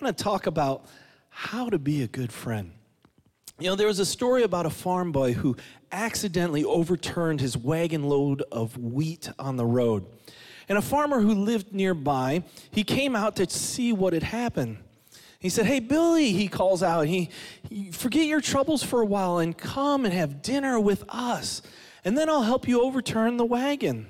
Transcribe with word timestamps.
I 0.00 0.04
want 0.04 0.18
to 0.18 0.24
talk 0.24 0.48
about 0.48 0.86
how 1.28 1.70
to 1.70 1.78
be 1.78 2.02
a 2.02 2.08
good 2.08 2.32
friend. 2.32 2.72
You 3.60 3.68
know, 3.68 3.76
there 3.76 3.86
was 3.86 4.00
a 4.00 4.06
story 4.06 4.42
about 4.42 4.66
a 4.66 4.70
farm 4.70 5.12
boy 5.12 5.34
who 5.34 5.56
accidentally 5.92 6.64
overturned 6.64 7.40
his 7.40 7.56
wagon 7.56 8.02
load 8.02 8.42
of 8.50 8.76
wheat 8.76 9.30
on 9.38 9.56
the 9.56 9.64
road. 9.64 10.04
And 10.68 10.76
a 10.76 10.82
farmer 10.82 11.20
who 11.20 11.32
lived 11.32 11.72
nearby, 11.72 12.42
he 12.72 12.82
came 12.82 13.14
out 13.14 13.36
to 13.36 13.48
see 13.48 13.92
what 13.92 14.14
had 14.14 14.24
happened. 14.24 14.78
He 15.38 15.48
said, 15.48 15.66
Hey, 15.66 15.78
Billy, 15.78 16.32
he 16.32 16.48
calls 16.48 16.82
out, 16.82 17.06
he, 17.06 17.30
forget 17.92 18.26
your 18.26 18.40
troubles 18.40 18.82
for 18.82 19.00
a 19.00 19.06
while 19.06 19.38
and 19.38 19.56
come 19.56 20.04
and 20.04 20.12
have 20.12 20.42
dinner 20.42 20.80
with 20.80 21.04
us, 21.08 21.62
and 22.04 22.18
then 22.18 22.28
I'll 22.28 22.42
help 22.42 22.66
you 22.66 22.82
overturn 22.82 23.36
the 23.36 23.44
wagon. 23.44 24.08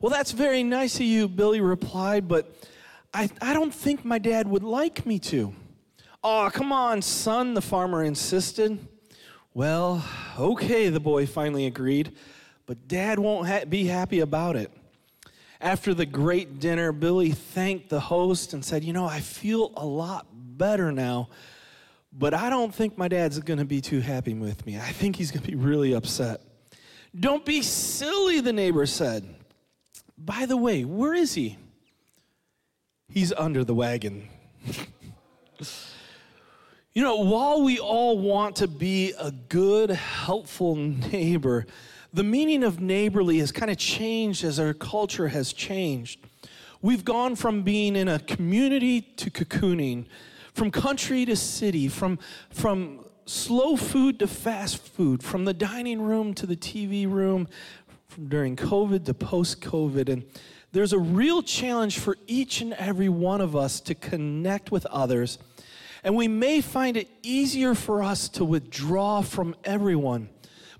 Well, 0.00 0.10
that's 0.10 0.32
very 0.32 0.62
nice 0.62 0.94
of 0.94 1.02
you, 1.02 1.28
Billy 1.28 1.60
replied, 1.60 2.26
but 2.26 2.56
I, 3.12 3.28
I 3.42 3.52
don't 3.52 3.74
think 3.74 4.04
my 4.04 4.18
dad 4.18 4.46
would 4.46 4.62
like 4.62 5.04
me 5.04 5.18
to. 5.20 5.52
Oh, 6.22 6.50
come 6.52 6.70
on, 6.70 7.02
son, 7.02 7.54
the 7.54 7.62
farmer 7.62 8.04
insisted. 8.04 8.78
Well, 9.52 10.04
okay, 10.38 10.90
the 10.90 11.00
boy 11.00 11.26
finally 11.26 11.66
agreed, 11.66 12.12
but 12.66 12.86
dad 12.86 13.18
won't 13.18 13.48
ha- 13.48 13.64
be 13.64 13.86
happy 13.86 14.20
about 14.20 14.54
it. 14.54 14.70
After 15.60 15.92
the 15.92 16.06
great 16.06 16.60
dinner, 16.60 16.92
Billy 16.92 17.32
thanked 17.32 17.88
the 17.88 18.00
host 18.00 18.52
and 18.52 18.64
said, 18.64 18.84
You 18.84 18.92
know, 18.92 19.06
I 19.06 19.20
feel 19.20 19.72
a 19.76 19.84
lot 19.84 20.26
better 20.32 20.92
now, 20.92 21.30
but 22.12 22.32
I 22.32 22.48
don't 22.48 22.72
think 22.72 22.96
my 22.96 23.08
dad's 23.08 23.38
going 23.40 23.58
to 23.58 23.64
be 23.64 23.80
too 23.80 24.00
happy 24.00 24.34
with 24.34 24.64
me. 24.66 24.76
I 24.78 24.92
think 24.92 25.16
he's 25.16 25.32
going 25.32 25.42
to 25.42 25.50
be 25.50 25.56
really 25.56 25.94
upset. 25.94 26.42
Don't 27.18 27.44
be 27.44 27.60
silly, 27.62 28.40
the 28.40 28.52
neighbor 28.52 28.86
said. 28.86 29.34
By 30.16 30.46
the 30.46 30.56
way, 30.56 30.84
where 30.84 31.14
is 31.14 31.34
he? 31.34 31.58
He's 33.10 33.32
under 33.32 33.64
the 33.64 33.74
wagon. 33.74 34.28
you 36.94 37.02
know, 37.02 37.16
while 37.16 37.62
we 37.62 37.80
all 37.80 38.16
want 38.18 38.56
to 38.56 38.68
be 38.68 39.12
a 39.18 39.32
good, 39.32 39.90
helpful 39.90 40.76
neighbor, 40.76 41.66
the 42.12 42.22
meaning 42.22 42.62
of 42.62 42.80
neighborly 42.80 43.38
has 43.38 43.50
kind 43.50 43.68
of 43.70 43.78
changed 43.78 44.44
as 44.44 44.60
our 44.60 44.72
culture 44.72 45.26
has 45.26 45.52
changed. 45.52 46.20
We've 46.82 47.04
gone 47.04 47.34
from 47.34 47.62
being 47.62 47.96
in 47.96 48.06
a 48.06 48.20
community 48.20 49.00
to 49.00 49.28
cocooning, 49.28 50.06
from 50.54 50.70
country 50.70 51.24
to 51.26 51.34
city, 51.34 51.88
from, 51.88 52.18
from 52.50 53.04
slow 53.26 53.76
food 53.76 54.20
to 54.20 54.28
fast 54.28 54.78
food, 54.78 55.22
from 55.22 55.44
the 55.44 55.54
dining 55.54 56.00
room 56.00 56.32
to 56.34 56.46
the 56.46 56.56
TV 56.56 57.10
room, 57.10 57.48
from 58.06 58.28
during 58.28 58.54
COVID 58.54 59.04
to 59.06 59.14
post 59.14 59.60
COVID. 59.60 60.08
And 60.08 60.24
there's 60.72 60.92
a 60.92 60.98
real 60.98 61.42
challenge 61.42 61.98
for 61.98 62.16
each 62.26 62.60
and 62.60 62.72
every 62.74 63.08
one 63.08 63.40
of 63.40 63.56
us 63.56 63.80
to 63.80 63.94
connect 63.94 64.70
with 64.70 64.86
others. 64.86 65.38
And 66.04 66.16
we 66.16 66.28
may 66.28 66.60
find 66.60 66.96
it 66.96 67.08
easier 67.22 67.74
for 67.74 68.02
us 68.02 68.28
to 68.30 68.44
withdraw 68.44 69.20
from 69.22 69.56
everyone. 69.64 70.28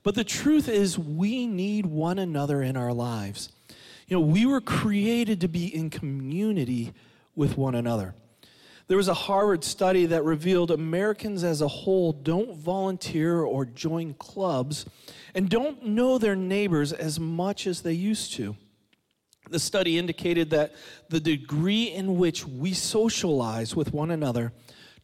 But 0.02 0.14
the 0.14 0.24
truth 0.24 0.68
is, 0.68 0.98
we 0.98 1.46
need 1.46 1.86
one 1.86 2.18
another 2.18 2.62
in 2.62 2.76
our 2.76 2.92
lives. 2.92 3.50
You 4.06 4.16
know, 4.16 4.22
we 4.22 4.46
were 4.46 4.60
created 4.60 5.40
to 5.42 5.48
be 5.48 5.74
in 5.74 5.90
community 5.90 6.92
with 7.34 7.56
one 7.56 7.74
another. 7.74 8.14
There 8.88 8.96
was 8.96 9.08
a 9.08 9.14
Harvard 9.14 9.62
study 9.62 10.06
that 10.06 10.24
revealed 10.24 10.70
Americans 10.72 11.44
as 11.44 11.60
a 11.60 11.68
whole 11.68 12.12
don't 12.12 12.56
volunteer 12.56 13.40
or 13.42 13.64
join 13.64 14.14
clubs 14.14 14.84
and 15.32 15.48
don't 15.48 15.86
know 15.86 16.18
their 16.18 16.34
neighbors 16.34 16.92
as 16.92 17.20
much 17.20 17.68
as 17.68 17.82
they 17.82 17.92
used 17.92 18.32
to. 18.34 18.56
The 19.50 19.58
study 19.58 19.98
indicated 19.98 20.50
that 20.50 20.74
the 21.08 21.20
degree 21.20 21.90
in 21.90 22.16
which 22.16 22.46
we 22.46 22.72
socialize 22.72 23.74
with 23.74 23.92
one 23.92 24.12
another, 24.12 24.52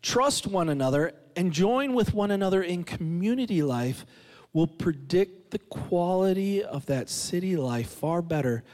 trust 0.02 0.46
one 0.46 0.68
another, 0.68 1.14
and 1.34 1.52
join 1.52 1.94
with 1.94 2.14
one 2.14 2.30
another 2.30 2.62
in 2.62 2.84
community 2.84 3.62
life 3.62 4.06
will 4.52 4.66
predict 4.66 5.50
the 5.50 5.58
quality 5.58 6.62
of 6.62 6.86
that 6.86 7.10
city 7.10 7.56
life 7.56 7.90
far 7.90 8.22
better 8.22 8.64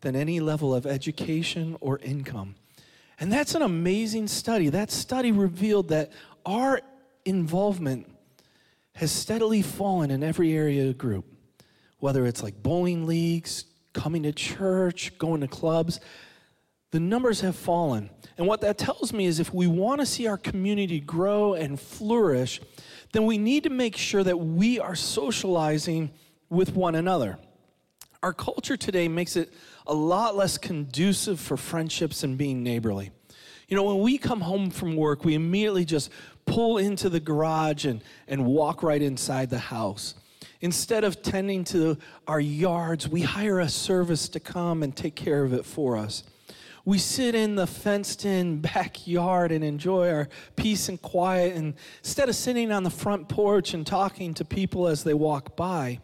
than 0.00 0.14
any 0.14 0.40
level 0.40 0.74
of 0.74 0.86
education 0.86 1.76
or 1.80 1.98
income. 1.98 2.54
And 3.20 3.32
that's 3.32 3.54
an 3.54 3.62
amazing 3.62 4.28
study. 4.28 4.68
That 4.68 4.90
study 4.90 5.32
revealed 5.32 5.88
that 5.88 6.12
our 6.46 6.80
involvement 7.24 8.08
has 8.94 9.10
steadily 9.10 9.62
fallen 9.62 10.10
in 10.10 10.22
every 10.22 10.52
area 10.52 10.88
of 10.88 10.96
group, 10.96 11.26
whether 11.98 12.24
it's 12.26 12.42
like 12.42 12.62
bowling 12.62 13.06
leagues, 13.06 13.64
coming 13.92 14.22
to 14.24 14.32
church, 14.32 15.16
going 15.18 15.40
to 15.40 15.48
clubs, 15.48 16.00
the 16.90 17.00
numbers 17.00 17.40
have 17.42 17.56
fallen. 17.56 18.10
And 18.38 18.46
what 18.46 18.60
that 18.62 18.78
tells 18.78 19.12
me 19.12 19.26
is 19.26 19.40
if 19.40 19.52
we 19.52 19.66
want 19.66 20.00
to 20.00 20.06
see 20.06 20.26
our 20.26 20.38
community 20.38 21.00
grow 21.00 21.54
and 21.54 21.78
flourish, 21.78 22.60
then 23.12 23.26
we 23.26 23.36
need 23.36 23.64
to 23.64 23.70
make 23.70 23.96
sure 23.96 24.22
that 24.22 24.36
we 24.36 24.78
are 24.78 24.94
socializing 24.94 26.10
with 26.48 26.74
one 26.74 26.94
another. 26.94 27.38
Our 28.22 28.32
culture 28.32 28.76
today 28.76 29.08
makes 29.08 29.36
it 29.36 29.52
a 29.86 29.94
lot 29.94 30.36
less 30.36 30.58
conducive 30.58 31.38
for 31.38 31.56
friendships 31.56 32.22
and 32.24 32.36
being 32.36 32.62
neighborly. 32.62 33.10
You 33.68 33.76
know, 33.76 33.84
when 33.84 33.98
we 33.98 34.16
come 34.16 34.40
home 34.40 34.70
from 34.70 34.96
work, 34.96 35.24
we 35.24 35.34
immediately 35.34 35.84
just 35.84 36.10
pull 36.46 36.78
into 36.78 37.10
the 37.10 37.20
garage 37.20 37.84
and, 37.84 38.02
and 38.26 38.46
walk 38.46 38.82
right 38.82 39.00
inside 39.00 39.50
the 39.50 39.58
house. 39.58 40.14
Instead 40.60 41.04
of 41.04 41.22
tending 41.22 41.62
to 41.64 41.96
our 42.26 42.40
yards, 42.40 43.08
we 43.08 43.22
hire 43.22 43.60
a 43.60 43.68
service 43.68 44.28
to 44.28 44.40
come 44.40 44.82
and 44.82 44.96
take 44.96 45.14
care 45.14 45.44
of 45.44 45.52
it 45.52 45.64
for 45.64 45.96
us. 45.96 46.24
We 46.84 46.98
sit 46.98 47.34
in 47.34 47.54
the 47.54 47.66
fenced 47.66 48.24
in 48.24 48.60
backyard 48.60 49.52
and 49.52 49.62
enjoy 49.62 50.10
our 50.10 50.28
peace 50.56 50.88
and 50.88 51.00
quiet. 51.00 51.54
And 51.54 51.74
instead 52.02 52.28
of 52.28 52.34
sitting 52.34 52.72
on 52.72 52.82
the 52.82 52.90
front 52.90 53.28
porch 53.28 53.74
and 53.74 53.86
talking 53.86 54.32
to 54.34 54.44
people 54.44 54.88
as 54.88 55.04
they 55.04 55.14
walk 55.14 55.54
by, 55.54 56.00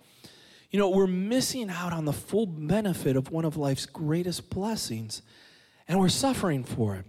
you 0.70 0.78
know, 0.78 0.90
we're 0.90 1.06
missing 1.06 1.70
out 1.70 1.92
on 1.92 2.04
the 2.04 2.12
full 2.12 2.46
benefit 2.46 3.16
of 3.16 3.30
one 3.30 3.44
of 3.44 3.56
life's 3.56 3.86
greatest 3.86 4.50
blessings, 4.50 5.22
and 5.88 5.98
we're 5.98 6.08
suffering 6.08 6.64
for 6.64 6.96
it. 6.96 7.04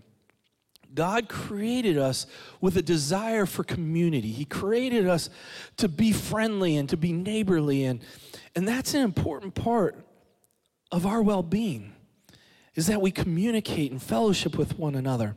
God 0.95 1.29
created 1.29 1.97
us 1.97 2.25
with 2.61 2.77
a 2.77 2.81
desire 2.81 3.45
for 3.45 3.63
community. 3.63 4.31
He 4.31 4.45
created 4.45 5.07
us 5.07 5.29
to 5.77 5.87
be 5.87 6.11
friendly 6.11 6.77
and 6.77 6.89
to 6.89 6.97
be 6.97 7.11
neighborly 7.11 7.83
and 7.83 8.01
and 8.55 8.65
that's 8.65 8.93
an 8.93 9.01
important 9.01 9.53
part 9.53 9.97
of 10.91 11.05
our 11.05 11.21
well-being 11.21 11.91
is 12.73 12.87
that 12.87 13.01
we 13.01 13.11
communicate 13.11 13.91
and 13.91 14.01
fellowship 14.01 14.57
with 14.57 14.79
one 14.79 14.95
another. 14.95 15.35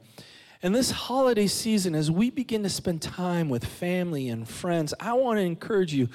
And 0.63 0.75
this 0.75 0.91
holiday 0.91 1.47
season 1.47 1.95
as 1.95 2.11
we 2.11 2.31
begin 2.31 2.63
to 2.65 2.69
spend 2.69 3.03
time 3.03 3.49
with 3.49 3.65
family 3.65 4.29
and 4.29 4.49
friends, 4.49 4.93
I 4.99 5.13
want 5.15 5.39
to 5.39 5.43
encourage 5.43 5.93
you 5.93 6.09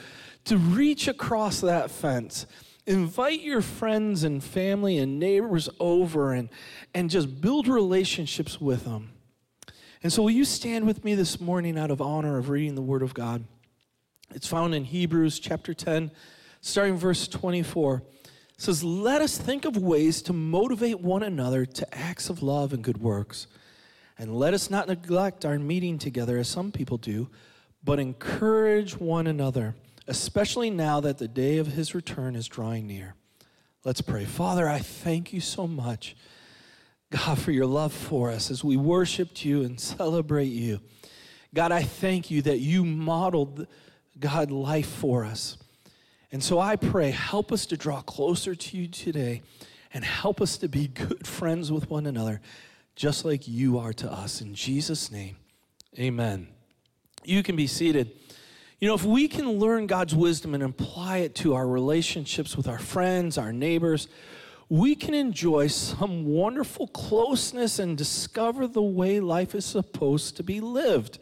to 0.45 0.57
reach 0.57 1.07
across 1.07 1.61
that 1.61 1.91
fence 1.91 2.45
invite 2.85 3.39
your 3.39 3.61
friends 3.61 4.25
and 4.25 4.43
family 4.43 4.97
and 4.97 5.17
neighbors 5.17 5.69
over 5.79 6.33
and, 6.33 6.49
and 6.93 7.09
just 7.09 7.39
build 7.39 7.65
relationships 7.65 8.59
with 8.59 8.83
them 8.83 9.12
and 10.03 10.11
so, 10.11 10.21
will 10.21 10.31
you 10.31 10.43
stand 10.43 10.85
with 10.85 11.05
me 11.05 11.15
this 11.15 11.39
morning 11.39 11.79
out 11.79 11.89
of 11.89 12.01
honor 12.01 12.37
of 12.37 12.49
reading 12.49 12.75
the 12.75 12.81
Word 12.81 13.01
of 13.01 13.13
God? 13.13 13.45
It's 14.35 14.47
found 14.47 14.75
in 14.75 14.83
Hebrews 14.83 15.39
chapter 15.39 15.73
10, 15.73 16.11
starting 16.59 16.97
verse 16.97 17.25
24. 17.29 18.03
It 18.49 18.61
says, 18.61 18.83
Let 18.83 19.21
us 19.21 19.37
think 19.37 19.63
of 19.63 19.77
ways 19.77 20.21
to 20.23 20.33
motivate 20.33 20.99
one 20.99 21.23
another 21.23 21.65
to 21.65 21.97
acts 21.97 22.29
of 22.29 22.43
love 22.43 22.73
and 22.73 22.83
good 22.83 22.97
works. 22.97 23.47
And 24.17 24.35
let 24.35 24.53
us 24.53 24.69
not 24.69 24.89
neglect 24.89 25.45
our 25.45 25.57
meeting 25.57 25.97
together 25.97 26.37
as 26.37 26.49
some 26.49 26.73
people 26.73 26.97
do, 26.97 27.29
but 27.81 27.97
encourage 27.97 28.97
one 28.97 29.25
another, 29.25 29.73
especially 30.07 30.69
now 30.69 30.99
that 30.99 31.17
the 31.17 31.29
day 31.29 31.59
of 31.59 31.67
his 31.67 31.95
return 31.95 32.35
is 32.35 32.47
drawing 32.47 32.87
near. 32.87 33.15
Let's 33.85 34.01
pray. 34.01 34.25
Father, 34.25 34.67
I 34.67 34.79
thank 34.79 35.31
you 35.31 35.39
so 35.39 35.65
much 35.65 36.15
God, 37.13 37.37
for 37.37 37.51
your 37.51 37.67
love 37.67 37.93
for 37.93 38.31
us 38.31 38.49
as 38.49 38.63
we 38.63 38.75
worshiped 38.75 39.45
you 39.45 39.61
and 39.61 39.79
celebrate 39.79 40.45
you. 40.45 40.79
God, 41.53 41.71
I 41.71 41.83
thank 41.83 42.31
you 42.31 42.41
that 42.41 42.57
you 42.57 42.83
modeled, 42.83 43.67
God, 44.19 44.49
life 44.49 44.89
for 44.89 45.23
us. 45.23 45.57
And 46.31 46.43
so 46.43 46.59
I 46.59 46.75
pray, 46.75 47.11
help 47.11 47.51
us 47.51 47.67
to 47.67 47.77
draw 47.77 48.01
closer 48.01 48.55
to 48.55 48.77
you 48.77 48.87
today 48.87 49.43
and 49.93 50.03
help 50.03 50.41
us 50.41 50.57
to 50.57 50.67
be 50.67 50.87
good 50.87 51.27
friends 51.27 51.71
with 51.71 51.87
one 51.87 52.07
another, 52.07 52.41
just 52.95 53.25
like 53.25 53.47
you 53.47 53.77
are 53.77 53.93
to 53.93 54.11
us. 54.11 54.41
In 54.41 54.55
Jesus' 54.55 55.11
name, 55.11 55.35
amen. 55.99 56.47
You 57.23 57.43
can 57.43 57.55
be 57.55 57.67
seated. 57.67 58.11
You 58.79 58.87
know, 58.87 58.95
if 58.95 59.05
we 59.05 59.27
can 59.27 59.59
learn 59.59 59.85
God's 59.85 60.15
wisdom 60.15 60.55
and 60.55 60.63
apply 60.63 61.19
it 61.19 61.35
to 61.35 61.53
our 61.53 61.67
relationships 61.67 62.57
with 62.57 62.67
our 62.67 62.79
friends, 62.79 63.37
our 63.37 63.53
neighbors, 63.53 64.07
we 64.73 64.95
can 64.95 65.13
enjoy 65.13 65.67
some 65.67 66.25
wonderful 66.25 66.87
closeness 66.87 67.77
and 67.77 67.95
discover 67.95 68.65
the 68.65 68.81
way 68.81 69.19
life 69.19 69.53
is 69.53 69.63
supposed 69.63 70.35
to 70.35 70.41
be 70.41 70.59
lived. 70.59 71.19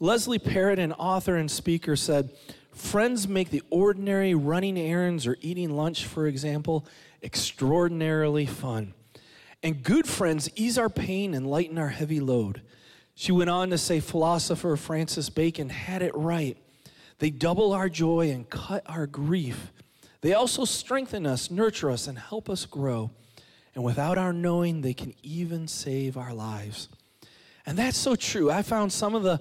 Leslie 0.00 0.38
Parrott, 0.38 0.78
an 0.78 0.94
author 0.94 1.36
and 1.36 1.50
speaker, 1.50 1.96
said, 1.96 2.30
Friends 2.72 3.28
make 3.28 3.50
the 3.50 3.62
ordinary 3.68 4.34
running 4.34 4.78
errands 4.78 5.26
or 5.26 5.36
eating 5.42 5.76
lunch, 5.76 6.06
for 6.06 6.26
example, 6.26 6.86
extraordinarily 7.22 8.46
fun. 8.46 8.94
And 9.62 9.82
good 9.82 10.08
friends 10.08 10.48
ease 10.56 10.78
our 10.78 10.88
pain 10.88 11.34
and 11.34 11.46
lighten 11.46 11.76
our 11.76 11.90
heavy 11.90 12.20
load. 12.20 12.62
She 13.14 13.32
went 13.32 13.50
on 13.50 13.68
to 13.68 13.76
say, 13.76 14.00
philosopher 14.00 14.78
Francis 14.78 15.28
Bacon 15.28 15.68
had 15.68 16.00
it 16.00 16.14
right. 16.14 16.56
They 17.18 17.28
double 17.28 17.74
our 17.74 17.90
joy 17.90 18.30
and 18.30 18.48
cut 18.48 18.82
our 18.86 19.06
grief. 19.06 19.70
They 20.22 20.34
also 20.34 20.64
strengthen 20.64 21.26
us, 21.26 21.50
nurture 21.50 21.90
us, 21.90 22.06
and 22.06 22.18
help 22.18 22.48
us 22.48 22.64
grow. 22.64 23.10
And 23.74 23.84
without 23.84 24.18
our 24.18 24.32
knowing, 24.32 24.80
they 24.80 24.94
can 24.94 25.14
even 25.22 25.66
save 25.68 26.16
our 26.16 26.32
lives. 26.32 26.88
And 27.66 27.76
that's 27.76 27.96
so 27.96 28.14
true. 28.16 28.50
I 28.50 28.62
found 28.62 28.92
some 28.92 29.14
of 29.14 29.24
the, 29.24 29.40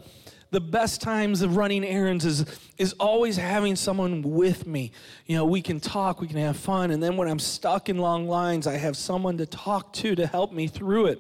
the 0.50 0.60
best 0.60 1.02
times 1.02 1.44
of 1.44 1.56
running 1.56 1.86
errands 1.86 2.26
is, 2.26 2.46
is 2.78 2.94
always 2.94 3.38
having 3.38 3.76
someone 3.76 4.22
with 4.24 4.66
me. 4.66 4.92
You 5.28 5.38
know, 5.38 5.46
we 5.46 5.62
can 5.62 5.80
talk, 5.80 6.20
we 6.20 6.28
can 6.28 6.38
have 6.38 6.58
fun. 6.58 6.90
And 6.92 7.02
then 7.02 7.16
when 7.16 7.28
I'm 7.28 7.40
stuck 7.40 7.88
in 7.88 7.98
long 7.98 8.28
lines, 8.28 8.66
I 8.66 8.78
have 8.78 8.98
someone 8.98 9.38
to 9.38 9.46
talk 9.46 9.94
to 9.94 10.16
to 10.16 10.26
help 10.26 10.52
me 10.52 10.68
through 10.68 11.08
it. 11.08 11.20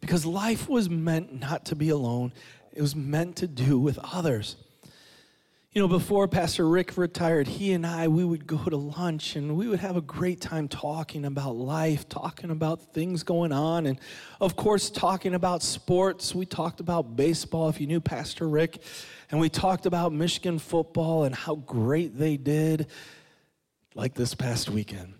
Because 0.00 0.24
life 0.24 0.68
was 0.68 0.88
meant 0.88 1.40
not 1.40 1.66
to 1.66 1.76
be 1.76 1.88
alone, 1.88 2.32
it 2.72 2.80
was 2.80 2.94
meant 2.94 3.36
to 3.36 3.48
do 3.48 3.78
with 3.78 3.98
others. 3.98 4.56
You 5.72 5.80
know, 5.80 5.86
before 5.86 6.26
Pastor 6.26 6.66
Rick 6.66 6.96
retired, 6.96 7.46
he 7.46 7.70
and 7.74 7.86
I, 7.86 8.08
we 8.08 8.24
would 8.24 8.44
go 8.44 8.58
to 8.58 8.76
lunch 8.76 9.36
and 9.36 9.56
we 9.56 9.68
would 9.68 9.78
have 9.78 9.96
a 9.96 10.00
great 10.00 10.40
time 10.40 10.66
talking 10.66 11.24
about 11.24 11.54
life, 11.54 12.08
talking 12.08 12.50
about 12.50 12.92
things 12.92 13.22
going 13.22 13.52
on, 13.52 13.86
and 13.86 14.00
of 14.40 14.56
course, 14.56 14.90
talking 14.90 15.32
about 15.32 15.62
sports. 15.62 16.34
We 16.34 16.44
talked 16.44 16.80
about 16.80 17.14
baseball, 17.14 17.68
if 17.68 17.80
you 17.80 17.86
knew 17.86 18.00
Pastor 18.00 18.48
Rick, 18.48 18.82
and 19.30 19.38
we 19.38 19.48
talked 19.48 19.86
about 19.86 20.12
Michigan 20.12 20.58
football 20.58 21.22
and 21.22 21.32
how 21.32 21.54
great 21.54 22.18
they 22.18 22.36
did, 22.36 22.88
like 23.94 24.14
this 24.14 24.34
past 24.34 24.70
weekend. 24.70 25.14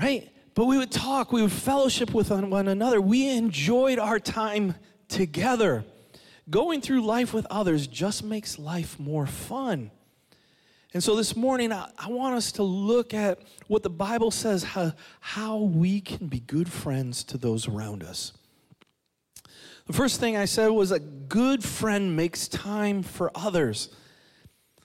Right? 0.00 0.30
But 0.54 0.64
we 0.64 0.78
would 0.78 0.90
talk, 0.90 1.32
we 1.32 1.42
would 1.42 1.52
fellowship 1.52 2.14
with 2.14 2.30
one 2.30 2.66
another. 2.66 2.98
We 2.98 3.28
enjoyed 3.28 3.98
our 3.98 4.18
time 4.18 4.74
together. 5.08 5.84
Going 6.50 6.80
through 6.80 7.02
life 7.02 7.34
with 7.34 7.46
others 7.50 7.86
just 7.86 8.24
makes 8.24 8.58
life 8.58 8.98
more 8.98 9.26
fun. 9.26 9.90
And 10.94 11.04
so 11.04 11.14
this 11.14 11.36
morning, 11.36 11.72
I, 11.72 11.90
I, 11.98 12.08
want 12.08 12.34
us 12.34 12.52
to 12.52 12.62
look 12.62 13.12
at 13.12 13.40
what 13.66 13.82
the 13.82 13.90
Bible 13.90 14.30
says 14.30 14.62
how, 14.62 14.92
how 15.20 15.58
we 15.58 16.00
can 16.00 16.28
be 16.28 16.40
good 16.40 16.70
friends 16.70 17.24
to 17.24 17.36
those 17.36 17.68
around 17.68 18.02
us. 18.02 18.32
The 19.86 19.92
first 19.92 20.18
thing 20.20 20.36
I 20.36 20.46
said 20.46 20.68
was 20.68 20.90
a 20.90 20.98
good 20.98 21.62
friend 21.62 22.16
makes 22.16 22.48
time 22.48 23.02
for 23.02 23.30
others. 23.34 23.90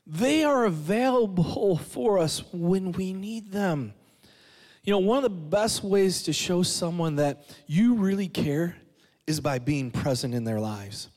They 0.05 0.43
are 0.43 0.65
available 0.65 1.77
for 1.77 2.19
us 2.19 2.43
when 2.51 2.91
we 2.91 3.13
need 3.13 3.53
them. 3.53 3.93
You 4.83 4.91
know, 4.91 4.99
one 4.99 5.17
of 5.17 5.23
the 5.23 5.29
best 5.29 5.81
ways 5.81 6.23
to 6.23 6.33
show 6.33 6.63
someone 6.63 7.15
that 7.15 7.45
you 7.67 7.95
really 7.95 8.27
care 8.27 8.75
is 9.25 9.39
by 9.39 9.59
being 9.59 9.91
present 9.91 10.33
in 10.33 10.43
their 10.43 10.59
lives. 10.59 11.07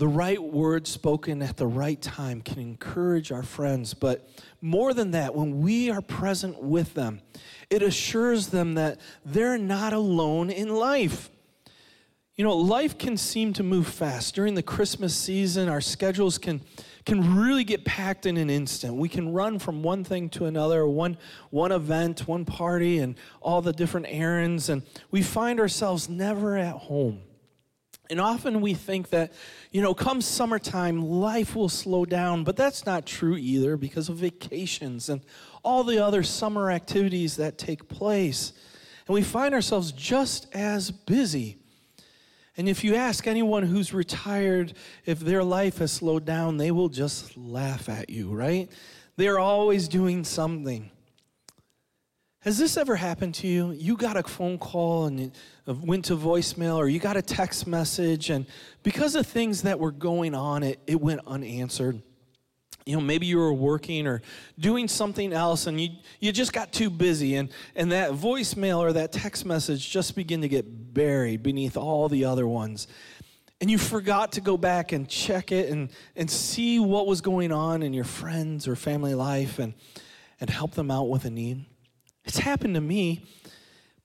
The 0.00 0.08
right 0.08 0.42
word 0.42 0.86
spoken 0.86 1.42
at 1.42 1.58
the 1.58 1.66
right 1.66 2.00
time 2.00 2.40
can 2.40 2.58
encourage 2.58 3.30
our 3.30 3.42
friends, 3.42 3.92
but 3.92 4.26
more 4.62 4.94
than 4.94 5.10
that, 5.10 5.34
when 5.34 5.60
we 5.60 5.90
are 5.90 6.00
present 6.00 6.62
with 6.62 6.94
them, 6.94 7.20
it 7.68 7.82
assures 7.82 8.46
them 8.46 8.76
that 8.76 8.98
they're 9.26 9.58
not 9.58 9.92
alone 9.92 10.48
in 10.48 10.70
life. 10.70 11.28
You 12.34 12.44
know, 12.44 12.56
life 12.56 12.96
can 12.96 13.18
seem 13.18 13.52
to 13.52 13.62
move 13.62 13.86
fast. 13.86 14.34
During 14.34 14.54
the 14.54 14.62
Christmas 14.62 15.14
season, 15.14 15.68
our 15.68 15.82
schedules 15.82 16.38
can 16.38 16.62
can 17.04 17.36
really 17.36 17.64
get 17.64 17.84
packed 17.84 18.24
in 18.24 18.38
an 18.38 18.48
instant. 18.48 18.94
We 18.94 19.10
can 19.10 19.34
run 19.34 19.58
from 19.58 19.82
one 19.82 20.04
thing 20.04 20.30
to 20.30 20.46
another, 20.46 20.86
one, 20.86 21.18
one 21.50 21.72
event, 21.72 22.26
one 22.26 22.46
party, 22.46 23.00
and 23.00 23.16
all 23.42 23.60
the 23.60 23.74
different 23.74 24.06
errands, 24.08 24.70
and 24.70 24.82
we 25.10 25.20
find 25.20 25.60
ourselves 25.60 26.08
never 26.08 26.56
at 26.56 26.76
home. 26.76 27.20
And 28.10 28.20
often 28.20 28.60
we 28.60 28.74
think 28.74 29.10
that, 29.10 29.32
you 29.70 29.80
know, 29.80 29.94
come 29.94 30.20
summertime, 30.20 31.00
life 31.00 31.54
will 31.54 31.68
slow 31.68 32.04
down, 32.04 32.42
but 32.42 32.56
that's 32.56 32.84
not 32.84 33.06
true 33.06 33.36
either 33.36 33.76
because 33.76 34.08
of 34.08 34.16
vacations 34.16 35.08
and 35.08 35.20
all 35.62 35.84
the 35.84 36.04
other 36.04 36.24
summer 36.24 36.70
activities 36.70 37.36
that 37.36 37.56
take 37.56 37.88
place. 37.88 38.52
And 39.06 39.14
we 39.14 39.22
find 39.22 39.54
ourselves 39.54 39.92
just 39.92 40.52
as 40.54 40.90
busy. 40.90 41.58
And 42.56 42.68
if 42.68 42.82
you 42.82 42.96
ask 42.96 43.26
anyone 43.26 43.62
who's 43.62 43.94
retired 43.94 44.74
if 45.06 45.20
their 45.20 45.44
life 45.44 45.78
has 45.78 45.92
slowed 45.92 46.24
down, 46.24 46.56
they 46.56 46.72
will 46.72 46.88
just 46.88 47.36
laugh 47.36 47.88
at 47.88 48.10
you, 48.10 48.30
right? 48.30 48.70
They're 49.16 49.38
always 49.38 49.86
doing 49.86 50.24
something. 50.24 50.90
Has 52.42 52.56
this 52.56 52.78
ever 52.78 52.96
happened 52.96 53.34
to 53.36 53.46
you? 53.46 53.72
You 53.72 53.98
got 53.98 54.16
a 54.16 54.22
phone 54.22 54.56
call 54.56 55.04
and 55.04 55.20
it 55.20 55.36
uh, 55.68 55.74
went 55.74 56.06
to 56.06 56.16
voicemail, 56.16 56.76
or 56.76 56.88
you 56.88 56.98
got 56.98 57.18
a 57.18 57.22
text 57.22 57.66
message, 57.66 58.30
and 58.30 58.46
because 58.82 59.14
of 59.14 59.26
things 59.26 59.60
that 59.62 59.78
were 59.78 59.90
going 59.90 60.34
on, 60.34 60.62
it, 60.62 60.80
it 60.86 60.98
went 60.98 61.20
unanswered. 61.26 62.00
You 62.86 62.96
know 62.96 63.02
maybe 63.02 63.26
you 63.26 63.36
were 63.36 63.52
working 63.52 64.06
or 64.06 64.22
doing 64.58 64.88
something 64.88 65.34
else 65.34 65.66
and 65.66 65.78
you, 65.78 65.90
you 66.18 66.32
just 66.32 66.54
got 66.54 66.72
too 66.72 66.88
busy 66.88 67.36
and, 67.36 67.50
and 67.76 67.92
that 67.92 68.12
voicemail 68.12 68.78
or 68.78 68.94
that 68.94 69.12
text 69.12 69.44
message 69.44 69.90
just 69.90 70.16
began 70.16 70.40
to 70.40 70.48
get 70.48 70.94
buried 70.94 71.42
beneath 71.42 71.76
all 71.76 72.08
the 72.08 72.24
other 72.24 72.48
ones. 72.48 72.88
And 73.60 73.70
you 73.70 73.76
forgot 73.76 74.32
to 74.32 74.40
go 74.40 74.56
back 74.56 74.92
and 74.92 75.06
check 75.06 75.52
it 75.52 75.68
and, 75.70 75.90
and 76.16 76.28
see 76.28 76.80
what 76.80 77.06
was 77.06 77.20
going 77.20 77.52
on 77.52 77.82
in 77.82 77.92
your 77.92 78.04
friends 78.04 78.66
or 78.66 78.76
family 78.76 79.14
life 79.14 79.58
and, 79.58 79.74
and 80.40 80.48
help 80.48 80.72
them 80.72 80.90
out 80.90 81.10
with 81.10 81.26
a 81.26 81.30
need 81.30 81.66
it's 82.30 82.38
happened 82.38 82.74
to 82.74 82.80
me 82.80 83.26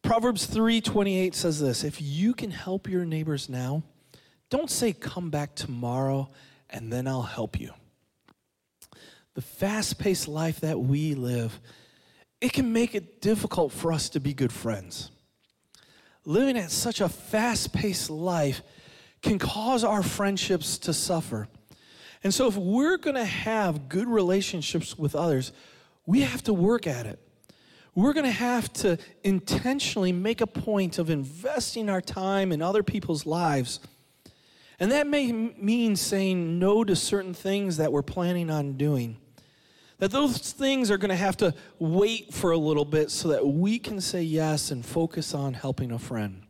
proverbs 0.01 0.47
3.28 0.47 1.33
says 1.33 1.59
this 1.59 1.83
if 1.83 2.01
you 2.01 2.33
can 2.33 2.51
help 2.51 2.89
your 2.89 3.05
neighbors 3.05 3.47
now 3.49 3.81
don't 4.49 4.69
say 4.69 4.91
come 4.93 5.29
back 5.29 5.55
tomorrow 5.55 6.29
and 6.69 6.91
then 6.91 7.07
i'll 7.07 7.21
help 7.23 7.59
you 7.59 7.71
the 9.35 9.41
fast 9.41 9.99
paced 9.99 10.27
life 10.29 10.61
that 10.61 10.79
we 10.79 11.13
live, 11.13 11.59
it 12.41 12.53
can 12.53 12.71
make 12.71 12.95
it 12.95 13.21
difficult 13.21 13.71
for 13.71 13.91
us 13.91 14.09
to 14.09 14.19
be 14.19 14.33
good 14.33 14.51
friends. 14.51 15.11
Living 16.23 16.57
at 16.57 16.71
such 16.71 17.01
a 17.01 17.09
fast 17.09 17.73
paced 17.73 18.09
life 18.09 18.61
can 19.21 19.37
cause 19.37 19.83
our 19.83 20.01
friendships 20.01 20.77
to 20.79 20.93
suffer. 20.93 21.47
And 22.23 22.33
so, 22.33 22.47
if 22.47 22.55
we're 22.55 22.97
gonna 22.97 23.25
have 23.25 23.89
good 23.89 24.07
relationships 24.07 24.97
with 24.97 25.15
others, 25.15 25.51
we 26.05 26.21
have 26.21 26.41
to 26.43 26.53
work 26.53 26.87
at 26.87 27.05
it. 27.05 27.19
We're 27.95 28.13
gonna 28.13 28.29
have 28.29 28.71
to 28.73 28.97
intentionally 29.23 30.11
make 30.11 30.41
a 30.41 30.47
point 30.47 30.99
of 30.99 31.09
investing 31.09 31.89
our 31.89 32.01
time 32.01 32.51
in 32.51 32.61
other 32.61 32.83
people's 32.83 33.25
lives. 33.25 33.79
And 34.79 34.91
that 34.91 35.07
may 35.07 35.31
mean 35.31 35.95
saying 35.95 36.59
no 36.59 36.83
to 36.83 36.95
certain 36.95 37.33
things 37.33 37.77
that 37.77 37.93
we're 37.93 38.01
planning 38.01 38.49
on 38.49 38.73
doing. 38.73 39.17
That 39.99 40.11
those 40.11 40.51
things 40.51 40.91
are 40.91 40.97
going 40.97 41.09
to 41.09 41.15
have 41.15 41.37
to 41.37 41.53
wait 41.79 42.33
for 42.33 42.51
a 42.51 42.57
little 42.57 42.83
bit 42.83 43.09
so 43.09 43.29
that 43.29 43.47
we 43.47 43.79
can 43.79 44.01
say 44.01 44.21
yes 44.21 44.71
and 44.71 44.85
focus 44.85 45.33
on 45.33 45.53
helping 45.53 45.91
a 45.91 45.99
friend. 45.99 46.43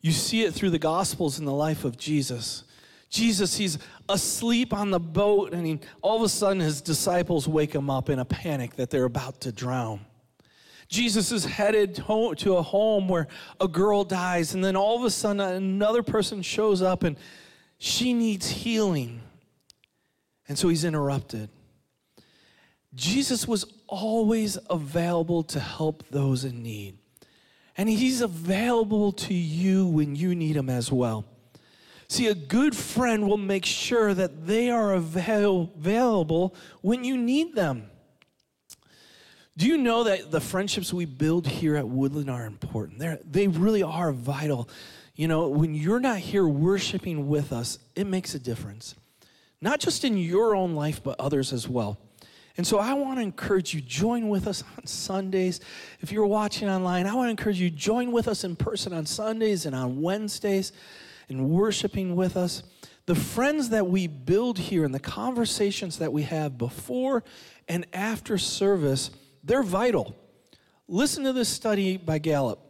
You 0.00 0.12
see 0.12 0.44
it 0.44 0.54
through 0.54 0.70
the 0.70 0.78
Gospels 0.78 1.38
in 1.38 1.44
the 1.44 1.52
life 1.52 1.84
of 1.84 1.96
Jesus. 1.96 2.62
Jesus, 3.10 3.56
he's 3.56 3.78
asleep 4.08 4.72
on 4.72 4.90
the 4.90 5.00
boat, 5.00 5.52
and 5.52 5.66
he, 5.66 5.80
all 6.02 6.16
of 6.16 6.22
a 6.22 6.28
sudden 6.28 6.60
his 6.60 6.80
disciples 6.80 7.48
wake 7.48 7.74
him 7.74 7.90
up 7.90 8.08
in 8.10 8.18
a 8.18 8.24
panic 8.24 8.76
that 8.76 8.90
they're 8.90 9.04
about 9.04 9.40
to 9.42 9.52
drown. 9.52 10.00
Jesus 10.88 11.32
is 11.32 11.44
headed 11.44 11.94
to 11.96 12.56
a 12.56 12.62
home 12.62 13.08
where 13.08 13.26
a 13.60 13.66
girl 13.66 14.04
dies, 14.04 14.54
and 14.54 14.64
then 14.64 14.76
all 14.76 14.96
of 14.96 15.04
a 15.04 15.10
sudden 15.10 15.40
another 15.40 16.02
person 16.02 16.42
shows 16.42 16.82
up 16.82 17.02
and 17.02 17.16
she 17.78 18.12
needs 18.12 18.48
healing. 18.48 19.20
And 20.46 20.58
so 20.58 20.68
he's 20.68 20.84
interrupted. 20.84 21.48
Jesus 22.94 23.48
was 23.48 23.64
always 23.88 24.58
available 24.70 25.42
to 25.44 25.58
help 25.58 26.04
those 26.10 26.44
in 26.44 26.62
need. 26.62 26.98
And 27.76 27.88
he's 27.88 28.20
available 28.20 29.10
to 29.12 29.34
you 29.34 29.86
when 29.88 30.14
you 30.14 30.34
need 30.34 30.56
him 30.56 30.70
as 30.70 30.92
well. 30.92 31.24
See, 32.08 32.26
a 32.26 32.34
good 32.34 32.76
friend 32.76 33.28
will 33.28 33.38
make 33.38 33.64
sure 33.64 34.14
that 34.14 34.46
they 34.46 34.70
are 34.70 34.94
avail- 34.94 35.70
available 35.76 36.54
when 36.82 37.04
you 37.04 37.16
need 37.16 37.54
them. 37.54 37.90
Do 39.56 39.66
you 39.66 39.78
know 39.78 40.04
that 40.04 40.30
the 40.30 40.40
friendships 40.40 40.92
we 40.92 41.04
build 41.04 41.46
here 41.46 41.76
at 41.76 41.88
Woodland 41.88 42.28
are 42.28 42.44
important? 42.44 42.98
They're, 42.98 43.20
they 43.24 43.46
really 43.46 43.82
are 43.82 44.12
vital. 44.12 44.68
You 45.14 45.28
know, 45.28 45.48
when 45.48 45.74
you're 45.74 46.00
not 46.00 46.18
here 46.18 46.46
worshiping 46.46 47.28
with 47.28 47.52
us, 47.52 47.78
it 47.94 48.06
makes 48.06 48.34
a 48.34 48.38
difference. 48.40 48.96
Not 49.60 49.78
just 49.78 50.04
in 50.04 50.18
your 50.18 50.56
own 50.56 50.74
life, 50.74 51.02
but 51.02 51.18
others 51.20 51.52
as 51.52 51.68
well. 51.68 51.98
And 52.56 52.66
so 52.66 52.78
I 52.78 52.94
want 52.94 53.18
to 53.18 53.22
encourage 53.22 53.74
you, 53.74 53.80
join 53.80 54.28
with 54.28 54.46
us 54.46 54.62
on 54.76 54.86
Sundays. 54.86 55.60
If 56.00 56.12
you're 56.12 56.26
watching 56.26 56.68
online, 56.68 57.06
I 57.06 57.14
want 57.14 57.28
to 57.28 57.30
encourage 57.30 57.60
you, 57.60 57.70
join 57.70 58.12
with 58.12 58.28
us 58.28 58.44
in 58.44 58.56
person 58.56 58.92
on 58.92 59.06
Sundays 59.06 59.66
and 59.66 59.74
on 59.74 60.00
Wednesdays 60.02 60.72
and 61.28 61.50
worshiping 61.50 62.16
with 62.16 62.36
us. 62.36 62.62
The 63.06 63.14
friends 63.14 63.68
that 63.70 63.86
we 63.86 64.06
build 64.06 64.58
here 64.58 64.84
and 64.84 64.94
the 64.94 65.00
conversations 65.00 65.98
that 65.98 66.12
we 66.12 66.22
have 66.22 66.56
before 66.56 67.22
and 67.68 67.86
after 67.92 68.38
service, 68.38 69.10
they're 69.42 69.62
vital. 69.62 70.14
Listen 70.88 71.24
to 71.24 71.32
this 71.32 71.48
study 71.48 71.96
by 71.96 72.18
Gallup. 72.18 72.60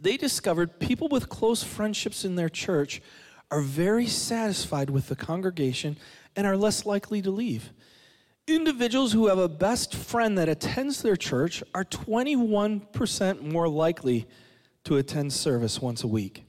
they 0.00 0.16
discovered 0.16 0.80
people 0.80 1.08
with 1.08 1.28
close 1.28 1.62
friendships 1.62 2.24
in 2.24 2.34
their 2.34 2.48
church 2.48 3.02
are 3.50 3.60
very 3.60 4.06
satisfied 4.06 4.88
with 4.88 5.08
the 5.08 5.16
congregation 5.16 5.96
and 6.36 6.46
are 6.46 6.56
less 6.56 6.86
likely 6.86 7.20
to 7.20 7.30
leave. 7.30 7.72
Individuals 8.46 9.12
who 9.12 9.26
have 9.26 9.38
a 9.38 9.48
best 9.48 9.94
friend 9.94 10.38
that 10.38 10.48
attends 10.48 11.02
their 11.02 11.16
church 11.16 11.62
are 11.74 11.84
21% 11.84 13.42
more 13.42 13.68
likely 13.68 14.26
to 14.84 14.96
attend 14.96 15.32
service 15.32 15.80
once 15.80 16.02
a 16.02 16.06
week, 16.08 16.44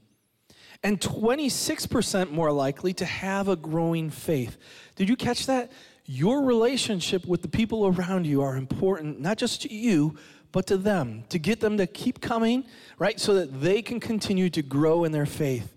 and 0.82 1.00
26% 1.00 2.30
more 2.30 2.50
likely 2.50 2.92
to 2.94 3.04
have 3.04 3.48
a 3.48 3.56
growing 3.56 4.10
faith. 4.10 4.56
Did 4.96 5.08
you 5.08 5.16
catch 5.16 5.46
that? 5.46 5.70
Your 6.06 6.42
relationship 6.42 7.26
with 7.26 7.42
the 7.42 7.48
people 7.48 7.86
around 7.86 8.26
you 8.26 8.42
are 8.42 8.56
important, 8.56 9.20
not 9.20 9.38
just 9.38 9.62
to 9.62 9.72
you, 9.72 10.16
but 10.50 10.66
to 10.66 10.76
them, 10.76 11.24
to 11.28 11.38
get 11.38 11.60
them 11.60 11.76
to 11.78 11.86
keep 11.86 12.20
coming, 12.20 12.64
right? 12.98 13.18
So 13.18 13.34
that 13.34 13.60
they 13.60 13.80
can 13.80 14.00
continue 14.00 14.50
to 14.50 14.62
grow 14.62 15.04
in 15.04 15.12
their 15.12 15.26
faith. 15.26 15.72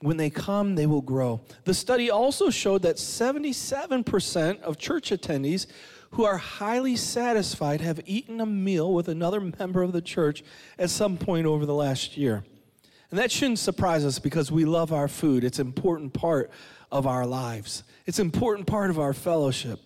When 0.00 0.16
they 0.16 0.30
come, 0.30 0.74
they 0.74 0.86
will 0.86 1.00
grow. 1.00 1.40
The 1.64 1.74
study 1.74 2.10
also 2.10 2.50
showed 2.50 2.82
that 2.82 2.96
77% 2.96 4.60
of 4.60 4.78
church 4.78 5.10
attendees 5.10 5.66
who 6.12 6.24
are 6.24 6.36
highly 6.36 6.96
satisfied 6.96 7.80
have 7.80 8.00
eaten 8.04 8.40
a 8.40 8.46
meal 8.46 8.92
with 8.92 9.08
another 9.08 9.40
member 9.58 9.82
of 9.82 9.92
the 9.92 10.02
church 10.02 10.44
at 10.78 10.90
some 10.90 11.16
point 11.16 11.46
over 11.46 11.64
the 11.64 11.74
last 11.74 12.16
year. 12.16 12.44
And 13.12 13.18
that 13.18 13.30
shouldn't 13.30 13.58
surprise 13.58 14.06
us 14.06 14.18
because 14.18 14.50
we 14.50 14.64
love 14.64 14.90
our 14.90 15.06
food. 15.06 15.44
It's 15.44 15.58
an 15.58 15.66
important 15.66 16.14
part 16.14 16.50
of 16.90 17.06
our 17.06 17.26
lives. 17.26 17.84
It's 18.06 18.18
an 18.18 18.24
important 18.24 18.66
part 18.66 18.88
of 18.88 18.98
our 18.98 19.12
fellowship. 19.12 19.80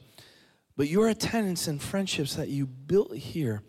But 0.76 0.86
your 0.86 1.08
attendance 1.08 1.66
and 1.66 1.82
friendships 1.82 2.36
that 2.36 2.50
you 2.50 2.66
built 2.66 3.16
here, 3.16 3.62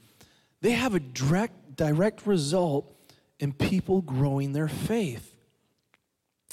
they 0.61 0.73
have 0.73 0.93
a 0.93 0.99
direct, 0.99 1.75
direct 1.75 2.27
result 2.27 2.95
in 3.39 3.51
people 3.51 4.03
growing 4.03 4.53
their 4.53 4.67
faith. 4.67 5.33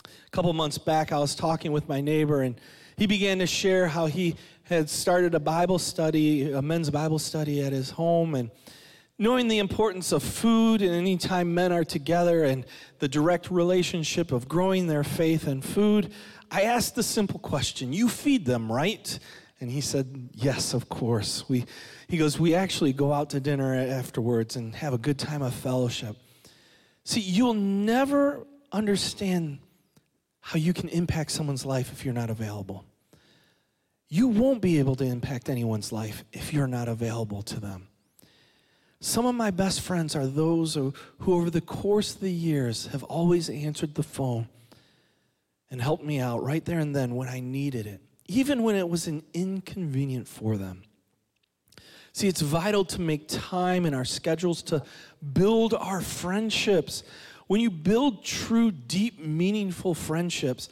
A 0.07 0.31
couple 0.31 0.51
months 0.55 0.79
back, 0.79 1.13
I 1.13 1.19
was 1.19 1.35
talking 1.35 1.73
with 1.73 1.87
my 1.87 2.01
neighbor, 2.01 2.41
and 2.41 2.59
he 2.97 3.07
began 3.07 3.39
to 3.41 3.47
share 3.47 3.87
how 3.87 4.07
he 4.07 4.35
had 4.63 4.89
started 4.89 5.35
a 5.35 5.41
Bible 5.41 5.79
study, 5.79 6.53
a 6.53 6.63
men's 6.63 6.89
Bible 6.89 7.19
study 7.19 7.61
at 7.61 7.75
his 7.75 7.91
home, 7.91 8.35
and 8.35 8.51
knowing 9.19 9.49
the 9.49 9.59
importance 9.59 10.13
of 10.13 10.23
food 10.23 10.83
and 10.83 10.93
anytime 10.93 11.55
men 11.55 11.73
are 11.73 11.85
together 11.85 12.45
and 12.45 12.65
the 12.99 13.09
direct 13.09 13.51
relationship 13.51 14.33
of 14.33 14.49
growing 14.49 14.87
their 14.87 15.05
faith 15.05 15.47
and 15.47 15.65
food, 15.65 16.13
I 16.51 16.63
asked 16.63 16.95
the 16.95 17.03
simple 17.03 17.39
question 17.39 17.93
You 17.93 18.09
feed 18.09 18.45
them, 18.45 18.71
right? 18.71 19.19
And 19.61 19.71
he 19.71 19.81
said, 19.81 20.31
Yes, 20.35 20.75
of 20.75 20.89
course. 20.89 21.49
We, 21.49 21.65
he 22.09 22.17
goes, 22.17 22.39
We 22.39 22.55
actually 22.55 22.93
go 22.93 23.13
out 23.13 23.31
to 23.31 23.41
dinner 23.41 23.75
afterwards 23.75 24.57
and 24.57 24.75
have 24.75 24.93
a 24.93 24.99
good 24.99 25.19
time 25.19 25.43
of 25.43 25.55
fellowship. 25.55 26.17
See, 27.05 27.21
you'll 27.21 27.55
never 27.55 28.47
understand 28.73 29.59
how 30.41 30.59
you 30.59 30.73
can 30.73 30.89
impact 30.89 31.31
someone's 31.31 31.65
life 31.65 31.93
if 31.93 32.05
you're 32.05 32.15
not 32.15 32.31
available. 32.31 32.85
You 34.09 34.29
won't 34.29 34.61
be 34.61 34.79
able 34.79 34.97
to 34.97 35.05
impact 35.05 35.49
anyone's 35.49 35.91
life 35.93 36.25
if 36.33 36.53
you're 36.53 36.67
not 36.67 36.89
available 36.89 37.43
to 37.43 37.61
them. 37.61 37.89
Some 39.05 39.27
of 39.27 39.35
my 39.35 39.51
best 39.51 39.83
friends 39.83 40.17
are 40.17 40.27
those 40.27 40.73
who, 40.73 40.95
who, 41.19 41.35
over 41.35 41.51
the 41.51 41.61
course 41.61 42.15
of 42.15 42.23
the 42.23 42.33
years, 42.33 42.87
have 42.87 43.03
always 43.03 43.51
answered 43.51 43.97
the 43.97 44.03
phone 44.03 44.49
and 45.71 45.83
helped 45.83 46.03
me 46.03 46.21
out 46.21 46.43
right 46.43 46.65
there 46.65 46.79
and 46.79 46.97
then 46.97 47.15
when 47.15 47.29
I 47.29 47.41
needed 47.41 47.87
it, 47.87 48.01
even 48.29 48.63
when 48.63 48.77
it 48.77 48.89
was 48.89 49.07
an 49.07 49.23
inconvenient 49.35 50.27
for 50.27 50.57
them. 50.57 50.85
See, 52.15 52.29
it's 52.29 52.41
vital 52.41 52.83
to 52.87 53.01
make 53.03 53.29
time 53.29 53.85
in 53.85 53.93
our 53.93 54.07
schedules 54.07 54.63
to 54.63 54.83
build 55.35 55.75
our 55.75 56.01
friendships. 56.01 57.03
When 57.47 57.61
you 57.61 57.71
build 57.71 58.25
true, 58.25 58.71
deep, 58.71 59.19
meaningful 59.21 59.93
friendships, 59.93 60.71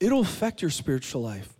it'll 0.00 0.22
affect 0.22 0.62
your 0.62 0.70
spiritual 0.70 1.20
life. 1.20 1.52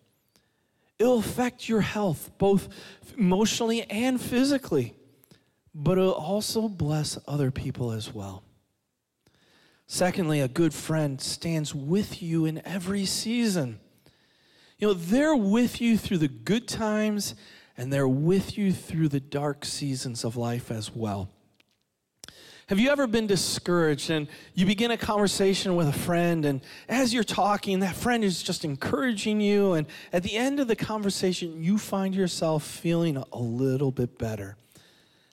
It'll 0.99 1.19
affect 1.19 1.69
your 1.69 1.83
health, 1.83 2.31
both 2.39 2.71
emotionally 3.19 3.83
and 3.91 4.19
physically, 4.19 4.95
but 5.79 5.99
it'll 5.99 6.13
also 6.13 6.69
bless 6.69 7.19
other 7.29 7.51
people 7.51 7.93
as 7.93 8.15
well. 8.15 8.43
Secondly, 9.87 10.41
a 10.41 10.49
good 10.49 10.73
friend 10.73 11.21
stands 11.21 11.75
with 11.75 12.23
you 12.23 12.47
in 12.47 12.67
every 12.67 13.05
season. 13.05 13.79
You 14.79 14.89
know, 14.89 14.95
they're 14.95 15.37
with 15.37 15.81
you 15.81 15.99
through 15.99 16.19
the 16.19 16.29
good 16.29 16.67
times 16.67 17.35
and 17.77 17.93
they're 17.93 18.09
with 18.09 18.57
you 18.57 18.73
through 18.73 19.09
the 19.09 19.21
dark 19.21 19.67
seasons 19.67 20.25
of 20.25 20.35
life 20.35 20.71
as 20.71 20.97
well. 20.97 21.29
Have 22.69 22.81
you 22.81 22.89
ever 22.89 23.07
been 23.07 23.27
discouraged 23.27 24.09
and 24.09 24.29
you 24.55 24.65
begin 24.65 24.91
a 24.91 24.97
conversation 24.97 25.77
with 25.77 25.89
a 25.89 25.93
friend, 25.93 26.45
and 26.47 26.63
as 26.89 27.13
you're 27.13 27.23
talking, 27.23 27.81
that 27.81 27.95
friend 27.95 28.25
is 28.25 28.43
just 28.43 28.65
encouraging 28.65 29.41
you, 29.41 29.75
and 29.75 29.87
at 30.13 30.25
the 30.25 30.35
end 30.35 30.59
of 30.59 30.67
the 30.67 30.75
conversation, 30.75 31.63
you 31.63 31.79
find 31.79 32.13
yourself 32.13 32.65
feeling 32.65 33.23
a 33.33 33.39
little 33.39 33.93
bit 33.93 34.19
better? 34.19 34.57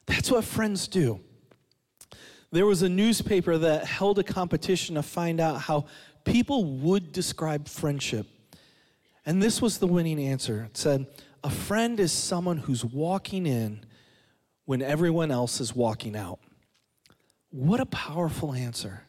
That's 0.06 0.32
what 0.32 0.44
friends 0.44 0.88
do. 0.88 1.20
There 2.52 2.66
was 2.66 2.84
a 2.84 2.90
newspaper 2.90 3.58
that 3.58 3.86
held 3.86 4.20
a 4.20 4.24
competition 4.24 4.96
to 4.96 5.02
find 5.02 5.40
out 5.40 5.62
how 5.62 5.86
people 6.24 6.66
would 6.66 7.12
describe 7.12 7.68
friendship. 7.68 8.28
And 9.26 9.42
this 9.42 9.62
was 9.62 9.78
the 9.78 9.88
winning 9.88 10.20
answer. 10.20 10.68
It 10.70 10.78
said, 10.78 11.08
A 11.44 11.50
friend 11.50 12.00
is 12.00 12.12
someone 12.12 12.58
who's 12.58 12.86
walking 12.86 13.46
in 13.46 13.86
when 14.66 14.82
everyone 14.82 15.32
else 15.32 15.60
is 15.60 15.76
walking 15.76 16.16
out. 16.16 16.40
What 17.50 17.80
a 17.80 17.86
powerful 17.86 18.54
answer. 18.54 19.04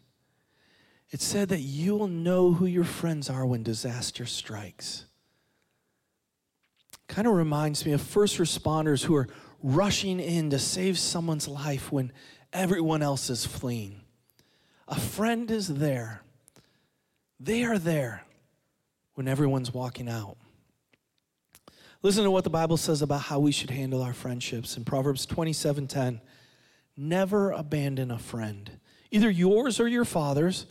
It 1.10 1.20
said 1.20 1.48
that 1.50 1.60
you 1.60 1.96
will 1.96 2.08
know 2.08 2.52
who 2.52 2.66
your 2.66 2.84
friends 2.84 3.30
are 3.30 3.46
when 3.46 3.62
disaster 3.62 4.26
strikes. 4.26 5.04
Kind 7.06 7.28
of 7.28 7.34
reminds 7.34 7.84
me 7.84 7.92
of 7.92 8.00
first 8.00 8.38
responders 8.38 9.04
who 9.04 9.14
are 9.14 9.28
rushing 9.64 10.20
in 10.20 10.50
to 10.50 10.58
save 10.58 10.98
someone's 10.98 11.48
life 11.48 11.90
when 11.90 12.12
everyone 12.52 13.00
else 13.00 13.30
is 13.30 13.46
fleeing. 13.46 14.02
A 14.86 15.00
friend 15.00 15.50
is 15.50 15.68
there. 15.68 16.20
They 17.40 17.64
are 17.64 17.78
there 17.78 18.24
when 19.14 19.26
everyone's 19.26 19.72
walking 19.72 20.06
out. 20.06 20.36
Listen 22.02 22.24
to 22.24 22.30
what 22.30 22.44
the 22.44 22.50
Bible 22.50 22.76
says 22.76 23.00
about 23.00 23.22
how 23.22 23.38
we 23.38 23.52
should 23.52 23.70
handle 23.70 24.02
our 24.02 24.12
friendships. 24.12 24.76
In 24.76 24.84
Proverbs 24.84 25.24
27:10, 25.24 26.20
never 26.94 27.50
abandon 27.50 28.10
a 28.10 28.18
friend, 28.18 28.78
either 29.10 29.30
yours 29.30 29.80
or 29.80 29.88
your 29.88 30.04
father's. 30.04 30.66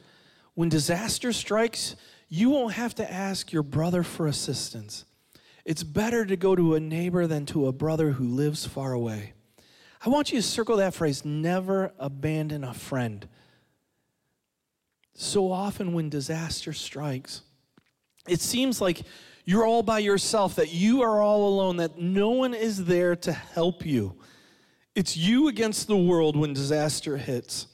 When 0.54 0.70
disaster 0.70 1.34
strikes, 1.34 1.96
you 2.30 2.52
won't 2.52 2.76
have 2.76 2.94
to 2.96 3.12
ask 3.12 3.52
your 3.52 3.64
brother 3.64 4.04
for 4.04 4.28
assistance. 4.28 5.06
It's 5.65 5.84
better 5.84 6.25
to 6.25 6.36
go 6.36 6.55
to 6.55 6.75
a 6.75 6.79
neighbor 6.79 7.25
than 7.25 7.46
to 7.48 7.67
a 7.67 7.72
brother 7.72 8.12
who 8.12 8.25
lives 8.25 8.65
far 8.65 8.91
away. 8.91 9.34
I 10.05 10.10
want 10.10 10.32
you 10.32 10.39
to 10.39 10.48
circle 10.48 10.77
that 10.77 10.93
phrase 10.93 11.24
never 11.24 11.93
abandon 11.98 12.63
a 12.63 12.74
friend. 12.74 13.27
So 15.15 15.51
often, 15.51 15.93
when 15.93 16.10
disaster 16.10 16.74
strikes, 16.74 17.41
it 18.27 18.41
seems 18.41 18.82
like 18.82 19.03
you're 19.46 19.65
all 19.65 19.84
by 19.84 20.00
yourself, 20.00 20.55
that 20.55 20.74
you 20.74 21.01
are 21.01 21.22
all 21.22 21.48
alone, 21.48 21.77
that 21.77 21.98
no 21.98 22.32
one 22.32 22.53
is 22.53 22.86
there 22.86 23.15
to 23.17 23.32
help 23.32 23.86
you. 23.86 24.15
It's 24.96 25.15
you 25.15 25.48
against 25.48 25.88
the 25.88 25.98
world 25.98 26.36
when 26.36 26.53
disaster 26.53 27.17
hits. 27.17 27.67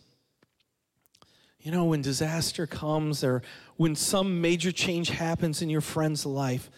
You 1.59 1.71
know, 1.71 1.85
when 1.85 2.01
disaster 2.01 2.65
comes 2.67 3.23
or 3.23 3.41
when 3.77 3.95
some 3.95 4.41
major 4.41 4.71
change 4.71 5.09
happens 5.09 5.61
in 5.61 5.69
your 5.69 5.81
friend's 5.81 6.25
life, 6.25 6.69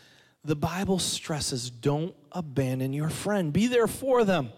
the 0.44 0.56
Bible 0.56 1.00
stresses 1.00 1.70
don't 1.70 2.16
abandon 2.32 2.94
your 2.94 3.10
friend, 3.10 3.54
be 3.54 3.68
there 3.68 3.88
for 3.88 4.24
them. 4.24 4.52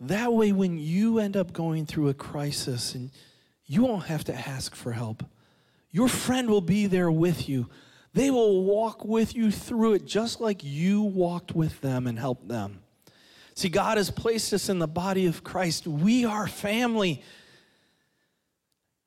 That 0.00 0.32
way, 0.32 0.52
when 0.52 0.78
you 0.78 1.18
end 1.18 1.36
up 1.36 1.52
going 1.52 1.86
through 1.86 2.08
a 2.08 2.14
crisis 2.14 2.94
and 2.94 3.10
you 3.64 3.82
won't 3.82 4.04
have 4.04 4.24
to 4.24 4.34
ask 4.34 4.74
for 4.74 4.92
help, 4.92 5.24
your 5.90 6.08
friend 6.08 6.50
will 6.50 6.60
be 6.60 6.86
there 6.86 7.10
with 7.10 7.48
you. 7.48 7.68
They 8.12 8.30
will 8.30 8.64
walk 8.64 9.04
with 9.04 9.34
you 9.34 9.50
through 9.50 9.94
it 9.94 10.06
just 10.06 10.40
like 10.40 10.62
you 10.62 11.02
walked 11.02 11.54
with 11.54 11.80
them 11.80 12.06
and 12.06 12.18
helped 12.18 12.48
them. 12.48 12.80
See, 13.54 13.70
God 13.70 13.96
has 13.96 14.10
placed 14.10 14.52
us 14.52 14.68
in 14.68 14.78
the 14.78 14.86
body 14.86 15.26
of 15.26 15.42
Christ. 15.42 15.86
We 15.86 16.26
are 16.26 16.46
family. 16.46 17.22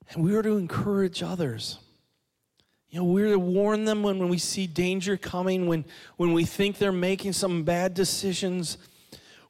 And 0.10 0.24
we 0.24 0.36
are 0.36 0.42
to 0.42 0.58
encourage 0.58 1.22
others. 1.22 1.78
You 2.90 3.00
know, 3.00 3.06
we're 3.06 3.30
to 3.30 3.40
warn 3.40 3.86
them 3.86 4.02
when, 4.02 4.18
when 4.18 4.30
we 4.30 4.40
see 4.40 4.66
danger 4.66 5.16
coming, 5.16 5.68
when, 5.68 5.86
when 6.18 6.34
we 6.34 6.44
think 6.44 6.78
they're 6.78 6.92
making 6.92 7.34
some 7.34 7.64
bad 7.64 7.94
decisions. 7.94 8.78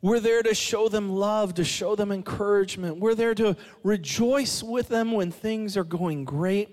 We're 0.01 0.19
there 0.19 0.43
to 0.43 0.53
show 0.53 0.89
them 0.89 1.09
love, 1.09 1.53
to 1.55 1.63
show 1.63 1.95
them 1.95 2.11
encouragement. 2.11 2.97
We're 2.97 3.15
there 3.15 3.35
to 3.35 3.55
rejoice 3.83 4.61
with 4.61 4.89
them 4.89 5.13
when 5.13 5.31
things 5.31 5.77
are 5.77 5.83
going 5.85 6.25
great 6.25 6.69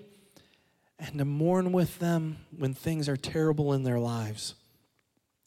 and 0.99 1.17
to 1.19 1.25
mourn 1.25 1.71
with 1.71 1.99
them 1.99 2.37
when 2.57 2.73
things 2.73 3.07
are 3.07 3.17
terrible 3.17 3.73
in 3.73 3.83
their 3.83 3.99
lives. 3.99 4.55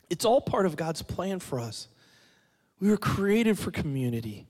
It's 0.08 0.24
all 0.24 0.40
part 0.40 0.66
of 0.66 0.76
God's 0.76 1.02
plan 1.02 1.38
for 1.38 1.60
us. 1.60 1.88
We 2.80 2.88
were 2.88 2.96
created 2.96 3.58
for 3.58 3.70
community. 3.70 4.46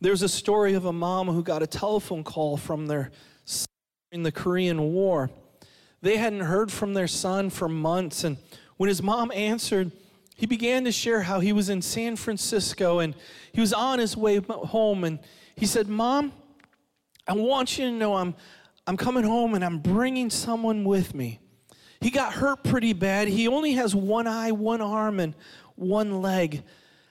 There's 0.00 0.22
a 0.22 0.28
story 0.28 0.74
of 0.74 0.84
a 0.84 0.92
mom 0.92 1.28
who 1.28 1.42
got 1.42 1.62
a 1.62 1.66
telephone 1.66 2.22
call 2.24 2.56
from 2.56 2.86
their 2.86 3.10
son 3.44 3.66
in 4.12 4.22
the 4.22 4.32
Korean 4.32 4.92
War. 4.92 5.30
They 6.02 6.16
hadn't 6.16 6.40
heard 6.40 6.72
from 6.72 6.94
their 6.94 7.08
son 7.08 7.50
for 7.50 7.68
months, 7.68 8.24
and 8.24 8.38
when 8.76 8.88
his 8.88 9.02
mom 9.02 9.30
answered, 9.32 9.92
he 10.40 10.46
began 10.46 10.84
to 10.84 10.92
share 10.92 11.20
how 11.20 11.40
he 11.40 11.52
was 11.52 11.68
in 11.68 11.82
San 11.82 12.16
Francisco 12.16 13.00
and 13.00 13.14
he 13.52 13.60
was 13.60 13.74
on 13.74 13.98
his 13.98 14.16
way 14.16 14.38
home. 14.38 15.04
And 15.04 15.18
he 15.54 15.66
said, 15.66 15.86
Mom, 15.86 16.32
I 17.28 17.34
want 17.34 17.76
you 17.76 17.84
to 17.84 17.92
know 17.92 18.16
I'm, 18.16 18.34
I'm 18.86 18.96
coming 18.96 19.22
home 19.22 19.52
and 19.52 19.62
I'm 19.62 19.80
bringing 19.80 20.30
someone 20.30 20.84
with 20.84 21.14
me. 21.14 21.40
He 22.00 22.08
got 22.08 22.32
hurt 22.32 22.64
pretty 22.64 22.94
bad. 22.94 23.28
He 23.28 23.48
only 23.48 23.72
has 23.72 23.94
one 23.94 24.26
eye, 24.26 24.52
one 24.52 24.80
arm, 24.80 25.20
and 25.20 25.34
one 25.74 26.22
leg. 26.22 26.62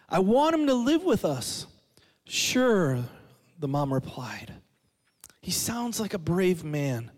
I 0.09 0.17
want 0.17 0.55
him 0.55 0.65
to 0.65 0.73
live 0.73 1.03
with 1.03 1.23
us. 1.23 1.67
Sure, 2.25 2.97
the 3.59 3.67
mom 3.67 3.93
replied. 3.93 4.55
He 5.39 5.51
sounds 5.51 5.99
like 5.99 6.15
a 6.15 6.19
brave 6.19 6.63
man. 6.63 7.11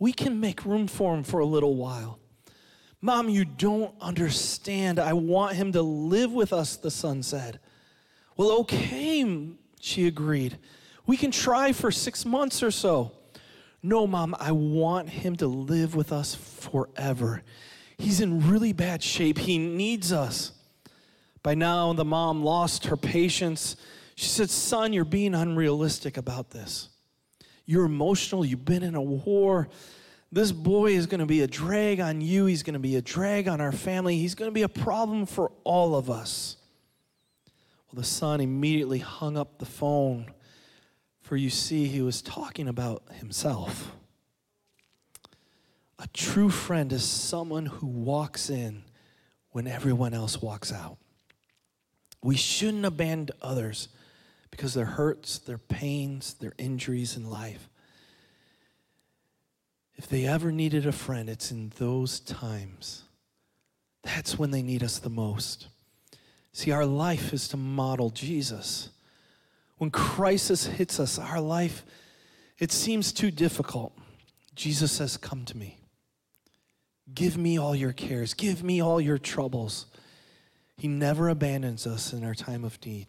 We 0.00 0.12
can 0.12 0.40
make 0.40 0.64
room 0.64 0.88
for 0.88 1.14
him 1.14 1.22
for 1.22 1.38
a 1.38 1.46
little 1.46 1.76
while. 1.76 2.18
Mom, 3.00 3.28
you 3.28 3.44
don't 3.44 3.94
understand. 4.00 4.98
I 4.98 5.12
want 5.12 5.54
him 5.54 5.72
to 5.72 5.82
live 5.82 6.32
with 6.32 6.52
us, 6.52 6.76
the 6.76 6.90
son 6.90 7.22
said. 7.22 7.60
Well, 8.36 8.50
okay, 8.60 9.54
she 9.80 10.06
agreed. 10.06 10.58
We 11.06 11.16
can 11.16 11.30
try 11.30 11.72
for 11.72 11.92
six 11.92 12.24
months 12.24 12.62
or 12.62 12.70
so. 12.70 13.12
No, 13.82 14.06
Mom, 14.06 14.34
I 14.38 14.52
want 14.52 15.08
him 15.08 15.36
to 15.36 15.46
live 15.46 15.94
with 15.94 16.12
us 16.12 16.34
forever. 16.34 17.42
He's 17.96 18.20
in 18.20 18.50
really 18.50 18.72
bad 18.72 19.02
shape. 19.02 19.38
He 19.38 19.58
needs 19.58 20.12
us. 20.12 20.52
By 21.42 21.54
now, 21.54 21.92
the 21.92 22.04
mom 22.04 22.42
lost 22.42 22.86
her 22.86 22.96
patience. 22.96 23.76
She 24.14 24.28
said, 24.28 24.50
Son, 24.50 24.92
you're 24.92 25.04
being 25.04 25.34
unrealistic 25.34 26.16
about 26.16 26.50
this. 26.50 26.88
You're 27.70 27.84
emotional. 27.84 28.44
You've 28.44 28.64
been 28.64 28.82
in 28.82 28.96
a 28.96 29.00
war. 29.00 29.68
This 30.32 30.50
boy 30.50 30.90
is 30.90 31.06
going 31.06 31.20
to 31.20 31.26
be 31.26 31.42
a 31.42 31.46
drag 31.46 32.00
on 32.00 32.20
you. 32.20 32.46
He's 32.46 32.64
going 32.64 32.74
to 32.74 32.80
be 32.80 32.96
a 32.96 33.00
drag 33.00 33.46
on 33.46 33.60
our 33.60 33.70
family. 33.70 34.16
He's 34.16 34.34
going 34.34 34.50
to 34.50 34.52
be 34.52 34.62
a 34.62 34.68
problem 34.68 35.24
for 35.24 35.52
all 35.62 35.94
of 35.94 36.10
us. 36.10 36.56
Well, 37.86 38.00
the 38.00 38.04
son 38.04 38.40
immediately 38.40 38.98
hung 38.98 39.36
up 39.36 39.60
the 39.60 39.66
phone, 39.66 40.32
for 41.20 41.36
you 41.36 41.48
see, 41.48 41.86
he 41.86 42.02
was 42.02 42.22
talking 42.22 42.66
about 42.66 43.04
himself. 43.20 43.92
A 46.00 46.08
true 46.08 46.50
friend 46.50 46.92
is 46.92 47.04
someone 47.04 47.66
who 47.66 47.86
walks 47.86 48.50
in 48.50 48.82
when 49.50 49.68
everyone 49.68 50.12
else 50.12 50.42
walks 50.42 50.72
out. 50.72 50.96
We 52.20 52.34
shouldn't 52.34 52.84
abandon 52.84 53.36
others 53.40 53.90
because 54.50 54.74
their 54.74 54.86
hurts, 54.86 55.38
their 55.38 55.58
pains, 55.58 56.34
their 56.34 56.54
injuries 56.58 57.16
in 57.16 57.30
life. 57.30 57.68
If 59.96 60.08
they 60.08 60.26
ever 60.26 60.50
needed 60.50 60.86
a 60.86 60.92
friend, 60.92 61.28
it's 61.28 61.50
in 61.50 61.72
those 61.76 62.20
times. 62.20 63.04
That's 64.02 64.38
when 64.38 64.50
they 64.50 64.62
need 64.62 64.82
us 64.82 64.98
the 64.98 65.10
most. 65.10 65.68
See, 66.52 66.70
our 66.70 66.86
life 66.86 67.32
is 67.32 67.48
to 67.48 67.56
model 67.56 68.10
Jesus. 68.10 68.90
When 69.78 69.90
crisis 69.90 70.66
hits 70.66 70.98
us, 70.98 71.18
our 71.18 71.40
life, 71.40 71.84
it 72.58 72.72
seems 72.72 73.12
too 73.12 73.30
difficult. 73.30 73.96
Jesus 74.54 74.92
says, 74.92 75.16
Come 75.16 75.44
to 75.46 75.56
me. 75.56 75.78
Give 77.12 77.36
me 77.36 77.58
all 77.58 77.74
your 77.74 77.92
cares. 77.92 78.34
Give 78.34 78.62
me 78.62 78.82
all 78.82 79.00
your 79.00 79.18
troubles. 79.18 79.86
He 80.76 80.88
never 80.88 81.28
abandons 81.28 81.86
us 81.86 82.12
in 82.12 82.24
our 82.24 82.34
time 82.34 82.64
of 82.64 82.80
need. 82.80 83.06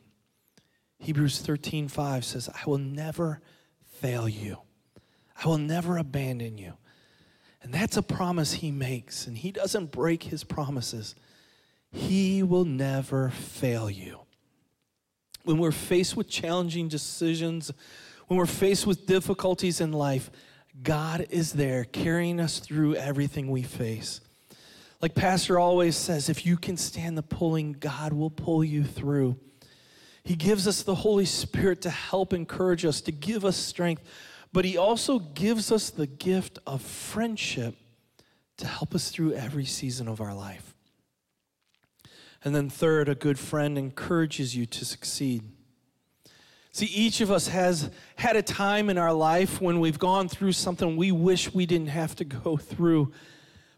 Hebrews 1.02 1.40
13, 1.40 1.88
5 1.88 2.24
says, 2.24 2.48
I 2.50 2.70
will 2.70 2.78
never 2.78 3.42
fail 4.00 4.30
you. 4.30 4.60
I 5.44 5.48
will 5.48 5.58
never 5.58 5.98
abandon 5.98 6.60
you. 6.60 6.74
And 7.64 7.74
that's 7.74 7.98
a 7.98 8.04
promise 8.04 8.54
he 8.54 8.70
makes, 8.72 9.26
and 9.26 9.36
he 9.36 9.52
doesn't 9.52 9.92
break 9.92 10.24
his 10.24 10.44
promises. 10.44 11.16
He 11.92 12.44
will 12.44 12.66
never 12.66 13.32
fail 13.32 13.90
you. 13.90 14.20
When 15.44 15.58
we're 15.58 15.72
faced 15.72 16.16
with 16.16 16.30
challenging 16.30 16.88
decisions, 16.88 17.72
when 18.28 18.38
we're 18.38 18.46
faced 18.46 18.86
with 18.86 19.08
difficulties 19.08 19.82
in 19.82 19.92
life, 19.92 20.30
God 20.84 21.26
is 21.32 21.54
there 21.54 21.84
carrying 21.84 22.40
us 22.40 22.60
through 22.60 22.96
everything 22.96 23.50
we 23.50 23.64
face. 23.64 24.22
Like 25.02 25.16
Pastor 25.16 25.58
always 25.58 25.96
says, 25.96 26.30
if 26.30 26.46
you 26.46 26.58
can 26.58 26.78
stand 26.78 27.18
the 27.18 27.24
pulling, 27.24 27.74
God 27.74 28.14
will 28.14 28.30
pull 28.30 28.64
you 28.64 28.84
through. 28.84 29.38
He 30.24 30.36
gives 30.36 30.68
us 30.68 30.84
the 30.84 30.96
Holy 30.96 31.26
Spirit 31.26 31.82
to 31.82 31.90
help 31.90 32.34
encourage 32.34 32.86
us, 32.86 33.02
to 33.02 33.12
give 33.12 33.44
us 33.44 33.58
strength 33.58 34.04
but 34.54 34.66
He 34.66 34.78
also 34.78 35.20
gives 35.20 35.72
us 35.72 35.90
the 35.90 36.08
gift 36.08 36.60
of 36.68 36.82
friendship 36.82 37.76
to 38.58 38.68
help 38.68 38.94
us 38.94 39.10
through 39.10 39.34
every 39.34 39.66
season 39.66 40.08
of 40.08 40.22
our 40.22 40.34
life. 40.34 40.76
And 42.44 42.56
then, 42.56 42.70
third, 42.70 43.08
a 43.08 43.16
good 43.16 43.40
friend 43.40 43.78
encourages 43.78 44.56
you 44.56 44.66
to 44.66 44.86
succeed. 44.86 45.44
See, 46.74 46.88
each 46.88 47.22
of 47.22 47.32
us 47.32 47.48
has 47.48 47.92
had 48.16 48.36
a 48.36 48.42
time 48.42 48.90
in 48.90 48.98
our 48.98 49.14
life 49.14 49.62
when 49.62 49.80
we've 49.80 50.00
gone 50.00 50.28
through 50.28 50.54
something 50.54 50.96
we 50.96 51.12
wish 51.12 51.54
we 51.54 51.66
didn't 51.66 51.88
have 51.88 52.16
to 52.16 52.26
go 52.26 52.58
through, 52.58 53.12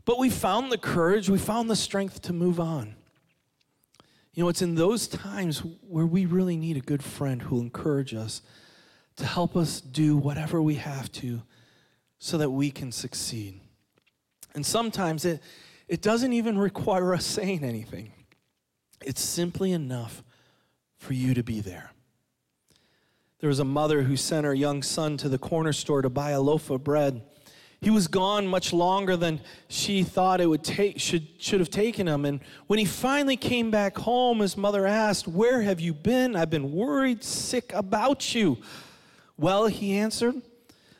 but 0.06 0.18
we 0.18 0.30
found 0.30 0.72
the 0.72 0.78
courage, 0.78 1.30
we 1.30 1.38
found 1.38 1.70
the 1.70 1.76
strength 1.76 2.22
to 2.24 2.34
move 2.34 2.60
on. 2.60 2.96
You 4.34 4.44
know, 4.44 4.50
it's 4.50 4.62
in 4.62 4.76
those 4.76 5.08
times 5.08 5.60
where 5.88 6.06
we 6.06 6.26
really 6.26 6.58
need 6.58 6.78
a 6.78 6.82
good 6.82 7.04
friend 7.04 7.42
who'll 7.42 7.62
encourage 7.62 8.14
us 8.14 8.42
to 9.18 9.26
help 9.26 9.56
us 9.56 9.80
do 9.80 10.18
whatever 10.18 10.62
we 10.62 10.76
have 10.76 11.12
to 11.14 11.44
so 12.18 12.38
that 12.40 12.50
we 12.50 12.72
can 12.72 12.92
succeed. 12.92 13.60
And 14.56 14.66
sometimes 14.66 15.26
it, 15.26 15.42
it 15.88 16.02
doesn't 16.02 16.34
even 16.34 16.58
require 16.58 17.14
us 17.14 17.26
saying 17.34 17.64
anything, 17.64 18.12
it's 19.06 19.22
simply 19.22 19.72
enough 19.72 20.24
for 20.98 21.14
you 21.14 21.34
to 21.34 21.44
be 21.44 21.60
there. 21.60 21.92
There 23.40 23.50
was 23.50 23.60
a 23.60 23.66
mother 23.66 24.04
who 24.04 24.16
sent 24.16 24.46
her 24.46 24.54
young 24.54 24.82
son 24.82 25.18
to 25.18 25.28
the 25.28 25.38
corner 25.38 25.74
store 25.74 26.02
to 26.02 26.10
buy 26.10 26.32
a 26.32 26.40
loaf 26.40 26.70
of 26.70 26.84
bread. 26.84 27.24
He 27.84 27.90
was 27.90 28.08
gone 28.08 28.48
much 28.48 28.72
longer 28.72 29.18
than 29.18 29.42
she 29.68 30.04
thought 30.04 30.40
it 30.40 30.48
would 30.48 30.64
take 30.64 31.00
should 31.00 31.28
should 31.38 31.60
have 31.60 31.70
taken 31.70 32.08
him. 32.08 32.26
And 32.26 32.40
when 32.68 32.80
he 32.80 32.86
finally 32.86 33.36
came 33.36 33.72
back 33.72 33.98
home, 33.98 34.40
his 34.40 34.56
mother 34.56 34.88
asked, 34.88 35.28
"Where 35.28 35.62
have 35.62 35.82
you 35.82 35.94
been? 35.94 36.36
I've 36.36 36.50
been 36.50 36.72
worried 36.72 37.24
sick 37.24 37.74
about 37.74 38.34
you." 38.34 38.58
Well, 39.38 39.68
he 39.68 39.98
answered, 39.98 40.42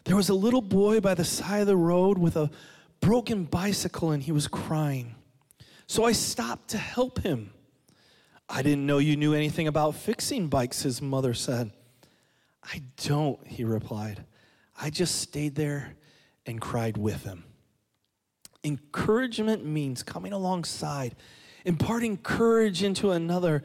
there 0.06 0.16
was 0.16 0.30
a 0.30 0.34
little 0.34 0.62
boy 0.62 1.00
by 1.00 1.14
the 1.14 1.24
side 1.24 1.62
of 1.62 1.68
the 1.68 1.78
road 1.78 2.18
with 2.18 2.36
a 2.36 2.50
broken 3.00 3.46
bicycle 3.46 4.12
and 4.12 4.22
he 4.22 4.32
was 4.32 4.48
crying. 4.48 5.16
So 5.88 6.04
I 6.04 6.12
stopped 6.12 6.70
to 6.70 6.78
help 6.78 7.20
him. 7.20 7.52
I 8.50 8.62
didn't 8.62 8.86
know 8.86 8.98
you 8.98 9.16
knew 9.16 9.34
anything 9.34 9.68
about 9.68 9.96
fixing 9.96 10.48
bikes, 10.48 10.82
his 10.82 11.02
mother 11.02 11.34
said. 11.34 11.72
I 12.64 12.82
don't, 13.06 13.46
he 13.48 13.64
replied. 13.64 14.26
I 14.80 14.90
just 14.90 15.22
stayed 15.22 15.56
there 15.56 15.96
and 16.46 16.60
cried 16.60 16.98
with 16.98 17.24
him. 17.24 17.44
Encouragement 18.64 19.66
means 19.66 20.04
coming 20.04 20.34
alongside, 20.34 21.16
imparting 21.66 22.18
courage 22.18 22.84
into 22.84 23.12
another. 23.12 23.64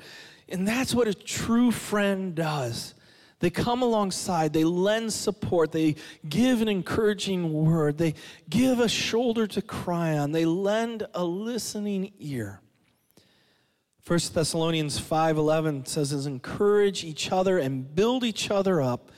And 0.48 0.66
that's 0.66 0.94
what 0.94 1.08
a 1.08 1.14
true 1.14 1.70
friend 1.70 2.34
does. 2.34 2.94
They 3.40 3.50
come 3.50 3.82
alongside, 3.82 4.52
they 4.52 4.64
lend 4.64 5.12
support, 5.12 5.70
they 5.70 5.94
give 6.28 6.60
an 6.60 6.68
encouraging 6.68 7.52
word, 7.52 7.96
they 7.96 8.14
give 8.48 8.80
a 8.80 8.88
shoulder 8.88 9.46
to 9.46 9.62
cry 9.62 10.18
on, 10.18 10.32
they 10.32 10.44
lend 10.44 11.06
a 11.14 11.24
listening 11.24 12.12
ear. 12.18 12.60
1 14.04 14.18
Thessalonians 14.32 14.98
5:11 14.98 15.86
says 15.86 16.12
is 16.12 16.26
encourage 16.26 17.04
each 17.04 17.30
other 17.30 17.58
and 17.58 17.94
build 17.94 18.24
each 18.24 18.50
other 18.50 18.80
up 18.80 19.12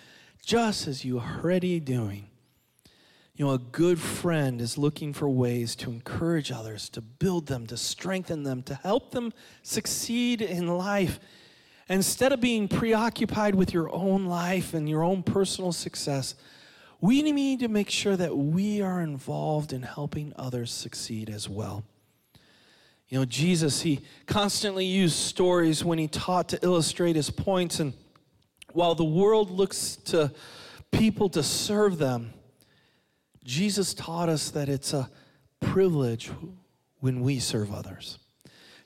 just 0.44 0.87
as 0.87 1.05
you 1.05 1.18
are 1.18 1.38
already 1.38 1.81
doing. 1.81 2.30
You 3.40 3.46
know, 3.46 3.53
a 3.53 3.59
good 3.59 3.98
friend 3.98 4.61
is 4.61 4.76
looking 4.76 5.14
for 5.14 5.26
ways 5.26 5.74
to 5.76 5.90
encourage 5.90 6.53
others, 6.53 6.90
to 6.90 7.00
build 7.00 7.46
them, 7.46 7.66
to 7.68 7.76
strengthen 7.79 8.42
them, 8.42 8.62
to 8.64 8.74
help 8.74 9.12
them 9.12 9.33
succeed 9.62 10.42
in 10.42 10.68
life 10.68 11.18
Instead 11.90 12.31
of 12.31 12.40
being 12.40 12.68
preoccupied 12.68 13.57
with 13.57 13.74
your 13.74 13.92
own 13.92 14.26
life 14.26 14.74
and 14.74 14.88
your 14.88 15.03
own 15.03 15.24
personal 15.24 15.72
success, 15.72 16.37
we 17.00 17.20
need 17.20 17.59
to 17.59 17.66
make 17.68 17.90
sure 17.90 18.16
that 18.16 18.37
we 18.37 18.81
are 18.81 19.00
involved 19.00 19.72
in 19.72 19.83
helping 19.83 20.33
others 20.37 20.70
succeed 20.70 21.29
as 21.29 21.48
well. 21.48 21.83
You 23.09 23.18
know, 23.18 23.24
Jesus, 23.24 23.81
he 23.81 24.03
constantly 24.26 24.85
used 24.85 25.16
stories 25.16 25.85
when 25.85 25.98
he 25.98 26.07
taught 26.07 26.48
to 26.50 26.64
illustrate 26.64 27.16
his 27.16 27.29
points. 27.29 27.81
And 27.81 27.92
while 28.72 28.94
the 28.94 29.03
world 29.03 29.50
looks 29.50 29.96
to 29.96 30.33
people 30.92 31.29
to 31.31 31.42
serve 31.42 31.98
them, 31.98 32.33
Jesus 33.44 33.94
taught 33.94 34.29
us 34.29 34.50
that 34.50 34.68
it's 34.68 34.92
a 34.92 35.11
privilege 35.61 36.31
when 37.00 37.20
we 37.20 37.38
serve 37.38 37.72
others. 37.72 38.18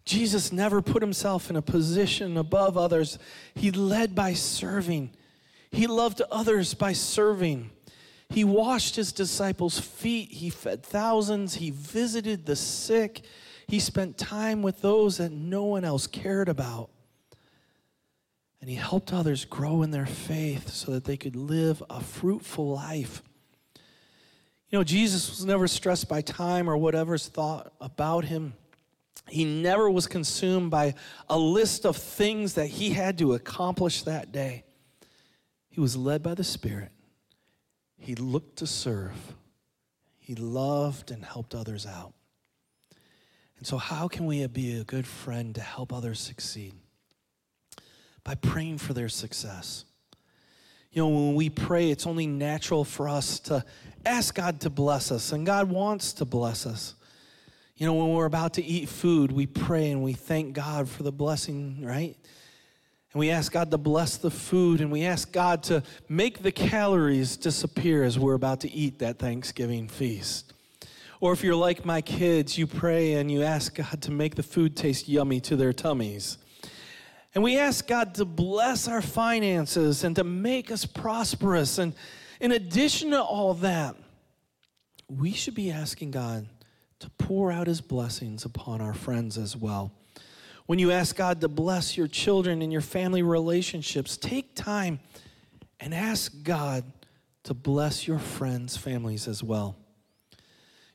Jesus 0.05 0.53
never 0.53 0.83
put 0.83 1.03
himself 1.03 1.49
in 1.49 1.57
a 1.57 1.63
position 1.63 2.37
above 2.37 2.77
others. 2.77 3.19
He 3.55 3.71
led 3.71 4.15
by 4.15 4.35
serving. 4.35 5.11
He 5.71 5.87
loved 5.87 6.21
others 6.31 6.75
by 6.75 6.93
serving. 6.93 7.71
He 8.29 8.45
washed 8.45 8.97
his 8.97 9.13
disciples' 9.13 9.79
feet. 9.79 10.31
He 10.33 10.51
fed 10.51 10.83
thousands. 10.83 11.55
He 11.55 11.71
visited 11.71 12.47
the 12.47 12.57
sick. 12.57 13.23
He 13.67 13.81
spent 13.81 14.19
time 14.19 14.63
with 14.63 14.83
those 14.83 15.17
that 15.19 15.33
no 15.33 15.65
one 15.65 15.85
else 15.85 16.07
cared 16.07 16.49
about. 16.49 16.91
And 18.61 18.69
he 18.71 18.77
helped 18.77 19.13
others 19.13 19.45
grow 19.45 19.83
in 19.83 19.91
their 19.91 20.07
faith 20.07 20.71
so 20.71 20.93
that 20.93 21.05
they 21.05 21.17
could 21.17 21.37
live 21.37 21.83
a 21.89 22.01
fruitful 22.01 22.75
life. 22.75 23.23
You 24.75 24.81
know, 24.81 24.85
Jesus 24.85 25.31
was 25.31 25.45
never 25.45 25.69
stressed 25.69 26.09
by 26.09 26.21
time 26.21 26.69
or 26.69 26.77
whatever's 26.77 27.29
thought 27.29 27.73
about 27.81 28.25
him. 28.25 28.55
He 29.29 29.45
never 29.45 29.89
was 29.89 30.09
consumed 30.09 30.73
by 30.73 30.95
a 31.31 31.39
list 31.39 31.87
of 31.87 31.97
things 31.97 32.55
that 32.55 32.67
he 32.67 32.91
had 32.91 33.19
to 33.19 33.35
accomplish 33.35 34.03
that 34.03 34.33
day. 34.33 34.65
He 35.69 35.81
was 35.81 35.97
led 35.97 36.25
by 36.25 36.35
the 36.35 36.43
Spirit. 36.43 36.91
He 37.99 38.17
looked 38.17 38.57
to 38.57 38.67
serve. 38.67 39.13
He 40.19 40.35
loved 40.35 41.13
and 41.13 41.25
helped 41.25 41.55
others 41.55 41.87
out. 41.87 42.13
And 43.59 43.65
so, 43.69 43.77
how 43.77 44.09
can 44.09 44.27
we 44.27 44.45
be 44.49 44.81
a 44.81 44.83
good 44.83 45.07
friend 45.07 45.55
to 45.55 45.61
help 45.61 45.93
others 45.93 46.19
succeed? 46.19 46.75
By 48.25 48.35
praying 48.35 48.79
for 48.79 48.93
their 48.93 49.09
success. 49.09 49.85
You 50.95 51.03
know, 51.03 51.09
when 51.09 51.35
we 51.35 51.51
pray, 51.51 51.91
it's 51.91 52.07
only 52.07 52.29
natural 52.29 52.85
for 52.85 53.09
us 53.09 53.41
to 53.41 53.65
ask 54.07 54.33
God 54.33 54.61
to 54.61 54.71
bless 54.71 55.11
us, 55.11 55.33
and 55.33 55.45
God 55.45 55.69
wants 55.69 56.13
to 56.15 56.25
bless 56.25 56.67
us. 56.67 56.95
You 57.77 57.87
know, 57.87 57.95
when 57.95 58.11
we're 58.13 58.27
about 58.27 58.55
to 58.55 58.65
eat 58.65 58.89
food, 58.89 59.33
we 59.33 59.47
pray 59.47 59.91
and 59.91 60.05
we 60.05 60.13
thank 60.13 60.55
God 60.55 60.89
for 60.89 61.03
the 61.03 61.11
blessing, 61.11 61.85
right? 61.85 62.17
And 63.13 63.19
we 63.19 63.31
ask 63.31 63.51
God 63.51 63.73
to 63.73 63.79
bless 63.79 64.17
the 64.17 64.31
food 64.31 64.81
and 64.81 64.93
we 64.93 65.05
ask 65.05 65.33
God 65.33 65.65
to 65.65 65.83
make 66.09 66.43
the 66.45 66.53
calories 66.53 67.37
disappear 67.37 68.05
as 68.05 68.17
we're 68.17 68.35
about 68.35 68.61
to 68.61 68.71
eat 68.71 69.01
that 69.01 69.19
Thanksgiving 69.19 69.89
feast. 69.89 70.53
Or 71.21 71.33
if 71.33 71.43
you're 71.43 71.57
like 71.57 71.85
my 71.85 72.01
kids, 72.01 72.57
you 72.57 72.69
pray 72.69 73.15
and 73.15 73.31
you 73.31 73.43
ask 73.43 73.75
God 73.75 74.01
to 74.03 74.13
make 74.13 74.37
the 74.37 74.43
food 74.45 74.77
taste 74.77 75.09
yummy 75.09 75.41
to 75.41 75.57
their 75.57 75.73
tummies. 75.73 76.39
And 77.35 77.43
we 77.43 77.59
ask 77.59 77.87
God 77.87 78.15
to 78.15 78.25
bless 78.25 78.87
our 78.87 79.03
finances 79.03 80.05
and 80.05 80.15
to 80.17 80.25
make 80.25 80.71
us 80.71 80.87
prosperous. 80.87 81.79
And 81.79 81.95
in 82.41 82.53
addition 82.53 83.11
to 83.11 83.23
all 83.23 83.55
that, 83.55 83.97
we 85.09 85.33
should 85.33 85.55
be 85.55 85.71
asking 85.71 86.13
God 86.13 86.47
to 87.01 87.11
pour 87.19 87.51
out 87.51 87.67
his 87.67 87.81
blessings 87.81 88.45
upon 88.45 88.81
our 88.81 88.95
friends 88.95 89.37
as 89.37 89.57
well. 89.57 89.93
When 90.67 90.79
you 90.79 90.93
ask 90.93 91.17
God 91.17 91.41
to 91.41 91.49
bless 91.49 91.97
your 91.97 92.07
children 92.07 92.63
and 92.63 92.73
your 92.73 92.81
family 92.81 93.23
relationships, 93.23 94.17
take 94.17 94.55
time 94.55 95.01
and 95.81 95.93
ask 95.93 96.33
God 96.43 96.85
to 97.43 97.53
bless 97.53 98.09
your 98.09 98.19
friends' 98.19 98.77
families 98.77 99.29
as 99.29 99.43
well. 99.43 99.77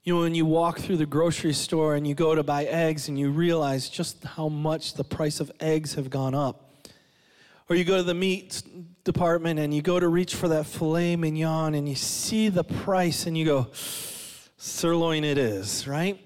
You 0.09 0.15
know, 0.15 0.21
when 0.21 0.33
you 0.33 0.47
walk 0.47 0.79
through 0.79 0.97
the 0.97 1.05
grocery 1.05 1.53
store 1.53 1.93
and 1.93 2.07
you 2.07 2.15
go 2.15 2.33
to 2.33 2.41
buy 2.41 2.65
eggs 2.65 3.09
and 3.09 3.19
you 3.19 3.29
realize 3.29 3.87
just 3.87 4.23
how 4.23 4.49
much 4.49 4.95
the 4.95 5.03
price 5.03 5.39
of 5.39 5.51
eggs 5.59 5.93
have 5.93 6.09
gone 6.09 6.33
up. 6.33 6.81
Or 7.69 7.75
you 7.75 7.83
go 7.83 7.97
to 7.97 8.01
the 8.01 8.15
meat 8.15 8.63
department 9.03 9.59
and 9.59 9.71
you 9.71 9.83
go 9.83 9.99
to 9.99 10.07
reach 10.07 10.33
for 10.33 10.47
that 10.47 10.65
filet 10.65 11.15
mignon 11.15 11.75
and 11.75 11.87
you 11.87 11.93
see 11.93 12.49
the 12.49 12.63
price 12.63 13.27
and 13.27 13.37
you 13.37 13.45
go, 13.45 13.67
sirloin 14.57 15.23
it 15.23 15.37
is, 15.37 15.87
right? 15.87 16.19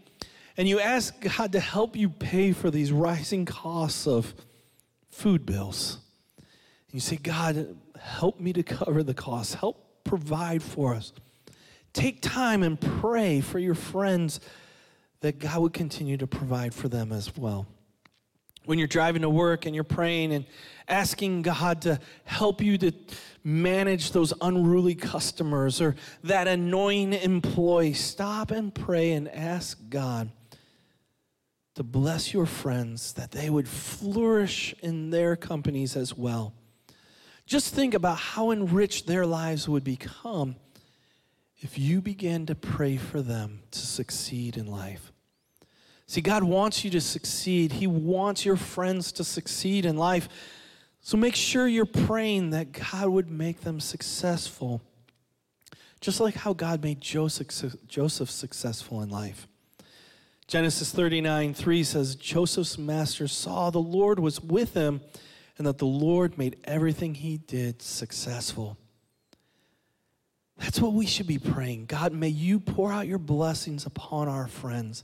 And 0.55 0.65
you 0.65 0.79
ask 0.79 1.19
God 1.19 1.51
to 1.51 1.59
help 1.59 1.97
you 1.97 2.09
pay 2.09 2.53
for 2.53 2.71
these 2.71 2.93
rising 2.93 3.43
costs 3.43 4.07
of 4.07 4.33
food 5.11 5.45
bills. 5.45 5.97
And 6.37 6.93
you 6.93 7.01
say, 7.01 7.17
God, 7.17 7.75
help 7.99 8.39
me 8.39 8.53
to 8.53 8.63
cover 8.63 9.03
the 9.03 9.13
costs, 9.13 9.55
help 9.55 10.05
provide 10.05 10.63
for 10.63 10.95
us. 10.95 11.11
Take 11.93 12.21
time 12.21 12.63
and 12.63 12.79
pray 12.79 13.39
for 13.39 13.59
your 13.59 13.75
friends 13.75 14.39
that 15.21 15.39
God 15.39 15.61
would 15.61 15.73
continue 15.73 16.17
to 16.17 16.27
provide 16.27 16.73
for 16.73 16.89
them 16.89 17.11
as 17.11 17.37
well. 17.37 17.67
When 18.65 18.79
you're 18.79 18.87
driving 18.87 19.21
to 19.21 19.29
work 19.29 19.65
and 19.65 19.75
you're 19.75 19.83
praying 19.83 20.33
and 20.33 20.45
asking 20.87 21.43
God 21.43 21.81
to 21.83 21.99
help 22.23 22.61
you 22.61 22.77
to 22.79 22.91
manage 23.43 24.11
those 24.11 24.33
unruly 24.41 24.95
customers 24.95 25.81
or 25.81 25.95
that 26.23 26.47
annoying 26.47 27.13
employee, 27.13 27.93
stop 27.93 28.51
and 28.51 28.73
pray 28.73 29.11
and 29.11 29.29
ask 29.29 29.77
God 29.89 30.29
to 31.75 31.83
bless 31.83 32.33
your 32.33 32.45
friends 32.45 33.13
that 33.13 33.31
they 33.31 33.49
would 33.49 33.67
flourish 33.67 34.73
in 34.81 35.09
their 35.09 35.35
companies 35.35 35.95
as 35.95 36.15
well. 36.15 36.53
Just 37.45 37.73
think 37.73 37.93
about 37.93 38.17
how 38.17 38.51
enriched 38.51 39.07
their 39.07 39.25
lives 39.25 39.67
would 39.67 39.83
become 39.83 40.55
if 41.63 41.79
you 41.79 42.01
began 42.01 42.45
to 42.45 42.55
pray 42.55 42.97
for 42.97 43.21
them 43.21 43.61
to 43.71 43.79
succeed 43.79 44.57
in 44.57 44.67
life. 44.67 45.13
See, 46.07 46.19
God 46.19 46.43
wants 46.43 46.83
you 46.83 46.91
to 46.91 46.99
succeed. 46.99 47.71
He 47.71 47.87
wants 47.87 48.45
your 48.45 48.57
friends 48.57 49.13
to 49.13 49.23
succeed 49.23 49.85
in 49.85 49.95
life. 49.95 50.27
So 50.99 51.15
make 51.15 51.35
sure 51.35 51.65
you're 51.65 51.85
praying 51.85 52.49
that 52.49 52.73
God 52.73 53.07
would 53.07 53.31
make 53.31 53.61
them 53.61 53.79
successful, 53.79 54.81
just 56.01 56.19
like 56.19 56.35
how 56.35 56.51
God 56.51 56.83
made 56.83 56.99
Joseph, 56.99 57.47
Joseph 57.87 58.29
successful 58.29 59.01
in 59.01 59.09
life. 59.09 59.47
Genesis 60.47 60.91
39 60.91 61.53
3 61.53 61.83
says, 61.85 62.15
Joseph's 62.15 62.77
master 62.77 63.29
saw 63.29 63.69
the 63.69 63.79
Lord 63.79 64.19
was 64.19 64.41
with 64.41 64.73
him 64.73 64.99
and 65.57 65.65
that 65.65 65.77
the 65.77 65.85
Lord 65.85 66.37
made 66.37 66.57
everything 66.65 67.15
he 67.15 67.37
did 67.37 67.81
successful. 67.81 68.77
That's 70.57 70.79
what 70.79 70.93
we 70.93 71.05
should 71.05 71.27
be 71.27 71.39
praying. 71.39 71.85
God, 71.85 72.13
may 72.13 72.27
you 72.29 72.59
pour 72.59 72.91
out 72.91 73.07
your 73.07 73.17
blessings 73.17 73.85
upon 73.85 74.27
our 74.27 74.47
friends. 74.47 75.03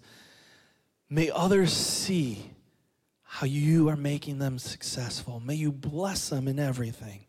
May 1.10 1.32
others 1.32 1.74
see 1.74 2.52
how 3.24 3.46
you 3.46 3.90
are 3.90 3.96
making 3.96 4.40
them 4.40 4.60
successful. 4.60 5.40
May 5.40 5.56
you 5.56 5.72
bless 5.72 6.30
them 6.30 6.48
in 6.48 6.60
everything. 6.60 7.26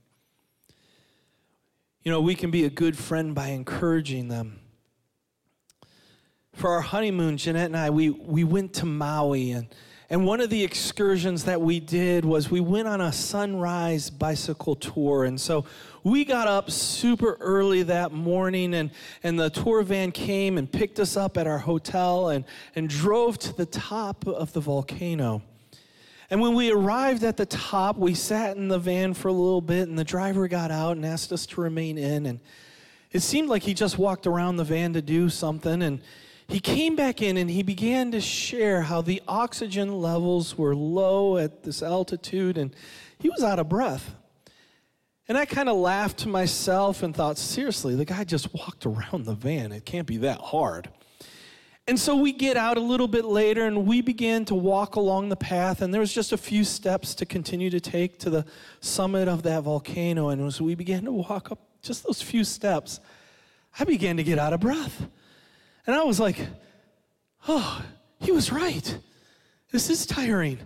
You 2.02 2.10
know, 2.10 2.20
we 2.20 2.34
can 2.34 2.50
be 2.50 2.64
a 2.64 2.70
good 2.70 2.96
friend 2.96 3.34
by 3.34 3.48
encouraging 3.48 4.28
them. 4.28 4.60
For 6.54 6.70
our 6.70 6.80
honeymoon, 6.80 7.36
Jeanette 7.36 7.66
and 7.66 7.76
I, 7.76 7.90
we, 7.90 8.10
we 8.10 8.44
went 8.44 8.74
to 8.74 8.86
Maui, 8.86 9.52
and, 9.52 9.68
and 10.10 10.26
one 10.26 10.40
of 10.40 10.50
the 10.50 10.64
excursions 10.64 11.44
that 11.44 11.60
we 11.60 11.78
did 11.78 12.24
was 12.24 12.50
we 12.50 12.58
went 12.58 12.88
on 12.88 13.00
a 13.00 13.12
sunrise 13.12 14.10
bicycle 14.10 14.74
tour. 14.74 15.24
And 15.24 15.40
so 15.40 15.64
we 16.02 16.24
got 16.24 16.48
up 16.48 16.68
super 16.68 17.36
early 17.38 17.84
that 17.84 18.10
morning, 18.10 18.74
and, 18.74 18.90
and 19.22 19.38
the 19.38 19.50
tour 19.50 19.84
van 19.84 20.10
came 20.10 20.58
and 20.58 20.70
picked 20.70 20.98
us 20.98 21.16
up 21.16 21.36
at 21.36 21.46
our 21.46 21.58
hotel 21.58 22.30
and, 22.30 22.44
and 22.74 22.88
drove 22.88 23.38
to 23.38 23.56
the 23.56 23.66
top 23.66 24.26
of 24.26 24.52
the 24.52 24.60
volcano. 24.60 25.42
And 26.28 26.40
when 26.40 26.54
we 26.54 26.72
arrived 26.72 27.22
at 27.22 27.36
the 27.36 27.46
top, 27.46 27.96
we 27.96 28.14
sat 28.14 28.56
in 28.56 28.66
the 28.66 28.80
van 28.80 29.14
for 29.14 29.28
a 29.28 29.32
little 29.32 29.60
bit, 29.60 29.88
and 29.88 29.96
the 29.96 30.04
driver 30.04 30.48
got 30.48 30.72
out 30.72 30.96
and 30.96 31.06
asked 31.06 31.30
us 31.30 31.46
to 31.46 31.60
remain 31.60 31.96
in. 31.96 32.26
And 32.26 32.40
it 33.12 33.20
seemed 33.20 33.48
like 33.48 33.62
he 33.62 33.74
just 33.74 33.96
walked 33.96 34.26
around 34.26 34.56
the 34.56 34.64
van 34.64 34.92
to 34.94 35.02
do 35.02 35.28
something. 35.28 35.82
And 35.82 36.00
he 36.50 36.60
came 36.60 36.96
back 36.96 37.22
in 37.22 37.36
and 37.36 37.48
he 37.48 37.62
began 37.62 38.10
to 38.12 38.20
share 38.20 38.82
how 38.82 39.02
the 39.02 39.22
oxygen 39.28 40.00
levels 40.00 40.58
were 40.58 40.74
low 40.74 41.36
at 41.36 41.62
this 41.62 41.82
altitude, 41.82 42.58
and 42.58 42.74
he 43.18 43.28
was 43.28 43.42
out 43.42 43.58
of 43.58 43.68
breath. 43.68 44.14
And 45.28 45.38
I 45.38 45.44
kind 45.44 45.68
of 45.68 45.76
laughed 45.76 46.18
to 46.18 46.28
myself 46.28 47.04
and 47.04 47.14
thought, 47.14 47.38
seriously, 47.38 47.94
the 47.94 48.04
guy 48.04 48.24
just 48.24 48.52
walked 48.52 48.84
around 48.84 49.26
the 49.26 49.34
van. 49.34 49.70
It 49.70 49.84
can't 49.84 50.06
be 50.06 50.16
that 50.18 50.40
hard. 50.40 50.88
And 51.86 51.98
so 51.98 52.16
we 52.16 52.32
get 52.32 52.56
out 52.56 52.76
a 52.76 52.80
little 52.80 53.08
bit 53.08 53.24
later 53.24 53.64
and 53.64 53.86
we 53.86 54.00
begin 54.00 54.44
to 54.46 54.54
walk 54.54 54.96
along 54.96 55.28
the 55.28 55.36
path. 55.36 55.82
And 55.82 55.94
there 55.94 56.00
was 56.00 56.12
just 56.12 56.32
a 56.32 56.36
few 56.36 56.64
steps 56.64 57.14
to 57.16 57.26
continue 57.26 57.70
to 57.70 57.80
take 57.80 58.18
to 58.20 58.30
the 58.30 58.44
summit 58.80 59.28
of 59.28 59.42
that 59.44 59.62
volcano. 59.62 60.30
And 60.30 60.44
as 60.46 60.60
we 60.60 60.74
began 60.74 61.04
to 61.04 61.12
walk 61.12 61.52
up 61.52 61.60
just 61.82 62.04
those 62.04 62.20
few 62.20 62.42
steps, 62.42 63.00
I 63.78 63.84
began 63.84 64.16
to 64.16 64.24
get 64.24 64.38
out 64.38 64.52
of 64.52 64.60
breath. 64.60 65.06
And 65.86 65.96
I 65.96 66.04
was 66.04 66.20
like, 66.20 66.36
oh, 67.48 67.84
he 68.20 68.32
was 68.32 68.52
right. 68.52 68.98
This 69.72 69.90
is 69.90 70.06
tiring. 70.06 70.58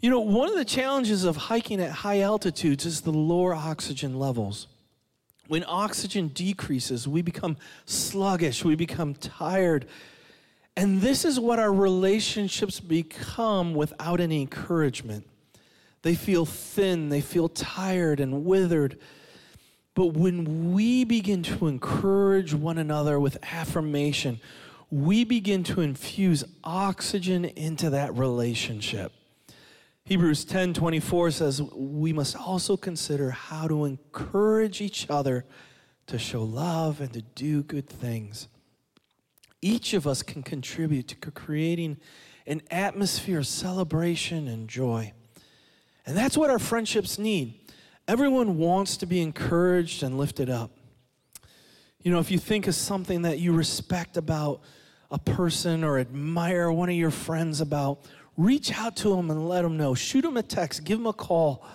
You 0.00 0.10
know, 0.10 0.20
one 0.20 0.48
of 0.48 0.56
the 0.56 0.64
challenges 0.64 1.24
of 1.24 1.36
hiking 1.36 1.80
at 1.80 1.90
high 1.90 2.20
altitudes 2.20 2.84
is 2.84 3.00
the 3.00 3.12
lower 3.12 3.54
oxygen 3.54 4.18
levels. 4.18 4.68
When 5.48 5.64
oxygen 5.66 6.28
decreases, 6.28 7.08
we 7.08 7.22
become 7.22 7.56
sluggish, 7.86 8.64
we 8.64 8.74
become 8.74 9.14
tired. 9.14 9.86
And 10.76 11.00
this 11.00 11.24
is 11.24 11.40
what 11.40 11.58
our 11.58 11.72
relationships 11.72 12.80
become 12.80 13.74
without 13.74 14.20
any 14.20 14.42
encouragement. 14.42 15.26
They 16.02 16.14
feel 16.14 16.44
thin, 16.44 17.08
they 17.08 17.20
feel 17.20 17.48
tired 17.48 18.20
and 18.20 18.44
withered. 18.44 18.98
But 19.96 20.08
when 20.08 20.74
we 20.74 21.04
begin 21.04 21.42
to 21.44 21.66
encourage 21.68 22.52
one 22.52 22.76
another 22.76 23.18
with 23.18 23.38
affirmation, 23.42 24.40
we 24.90 25.24
begin 25.24 25.64
to 25.64 25.80
infuse 25.80 26.44
oxygen 26.62 27.46
into 27.46 27.88
that 27.90 28.14
relationship. 28.14 29.10
Hebrews 30.04 30.44
10 30.44 30.74
24 30.74 31.30
says, 31.30 31.62
We 31.62 32.12
must 32.12 32.36
also 32.36 32.76
consider 32.76 33.30
how 33.30 33.68
to 33.68 33.86
encourage 33.86 34.82
each 34.82 35.08
other 35.08 35.46
to 36.08 36.18
show 36.18 36.42
love 36.42 37.00
and 37.00 37.12
to 37.14 37.22
do 37.22 37.62
good 37.62 37.88
things. 37.88 38.48
Each 39.62 39.94
of 39.94 40.06
us 40.06 40.22
can 40.22 40.42
contribute 40.42 41.08
to 41.08 41.30
creating 41.30 41.96
an 42.46 42.60
atmosphere 42.70 43.38
of 43.38 43.46
celebration 43.46 44.46
and 44.46 44.68
joy. 44.68 45.14
And 46.04 46.14
that's 46.14 46.36
what 46.36 46.50
our 46.50 46.58
friendships 46.58 47.18
need. 47.18 47.65
Everyone 48.08 48.58
wants 48.58 48.96
to 48.98 49.06
be 49.06 49.20
encouraged 49.20 50.02
and 50.02 50.16
lifted 50.16 50.48
up. 50.48 50.70
You 52.02 52.12
know, 52.12 52.20
if 52.20 52.30
you 52.30 52.38
think 52.38 52.68
of 52.68 52.74
something 52.76 53.22
that 53.22 53.40
you 53.40 53.52
respect 53.52 54.16
about 54.16 54.60
a 55.10 55.18
person 55.18 55.82
or 55.82 55.98
admire 55.98 56.70
one 56.70 56.88
of 56.88 56.94
your 56.94 57.10
friends 57.10 57.60
about, 57.60 58.04
reach 58.36 58.72
out 58.78 58.96
to 58.98 59.08
them 59.10 59.30
and 59.30 59.48
let 59.48 59.62
them 59.62 59.76
know. 59.76 59.94
Shoot 59.94 60.22
them 60.22 60.36
a 60.36 60.42
text, 60.42 60.84
give 60.84 60.98
them 60.98 61.06
a 61.06 61.12
call, 61.12 61.66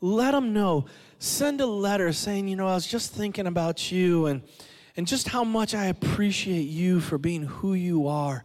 let 0.00 0.30
them 0.30 0.54
know. 0.54 0.86
Send 1.18 1.60
a 1.60 1.66
letter 1.66 2.12
saying, 2.12 2.48
you 2.48 2.56
know, 2.56 2.66
I 2.66 2.74
was 2.74 2.86
just 2.86 3.12
thinking 3.12 3.46
about 3.46 3.92
you 3.92 4.26
and, 4.26 4.42
and 4.96 5.06
just 5.06 5.28
how 5.28 5.44
much 5.44 5.74
I 5.74 5.86
appreciate 5.86 6.68
you 6.68 7.00
for 7.00 7.18
being 7.18 7.42
who 7.42 7.74
you 7.74 8.08
are. 8.08 8.44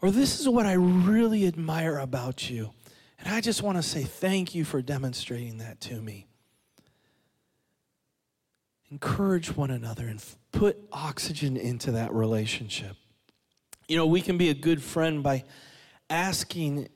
Or 0.00 0.10
this 0.10 0.40
is 0.40 0.48
what 0.48 0.66
I 0.66 0.72
really 0.72 1.46
admire 1.46 1.98
about 1.98 2.50
you. 2.50 2.72
And 3.20 3.32
I 3.32 3.40
just 3.40 3.62
want 3.62 3.78
to 3.78 3.82
say 3.82 4.02
thank 4.02 4.56
you 4.56 4.64
for 4.64 4.82
demonstrating 4.82 5.58
that 5.58 5.80
to 5.82 6.00
me. 6.02 6.26
Encourage 8.92 9.56
one 9.56 9.70
another 9.70 10.06
and 10.06 10.22
put 10.52 10.76
oxygen 10.92 11.56
into 11.56 11.92
that 11.92 12.12
relationship. 12.12 12.94
You 13.88 13.96
know, 13.96 14.04
we 14.04 14.20
can 14.20 14.36
be 14.36 14.50
a 14.50 14.54
good 14.54 14.82
friend 14.82 15.22
by 15.22 15.44
asking 16.10 16.90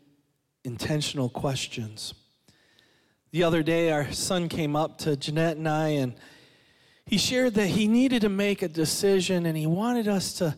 intentional 0.63 1.31
questions. 1.31 2.13
The 3.31 3.45
other 3.45 3.63
day, 3.63 3.93
our 3.93 4.13
son 4.13 4.51
came 4.51 4.77
up 4.77 4.99
to 4.99 5.17
Jeanette 5.17 5.57
and 5.57 5.67
I, 5.67 5.89
and 5.89 6.15
he 7.07 7.17
shared 7.17 7.55
that 7.55 7.69
he 7.69 7.89
needed 7.89 8.21
to 8.21 8.29
make 8.29 8.61
a 8.61 8.69
decision 8.69 9.47
and 9.47 9.57
he 9.57 9.67
wanted 9.67 10.07
us 10.07 10.35
to, 10.35 10.55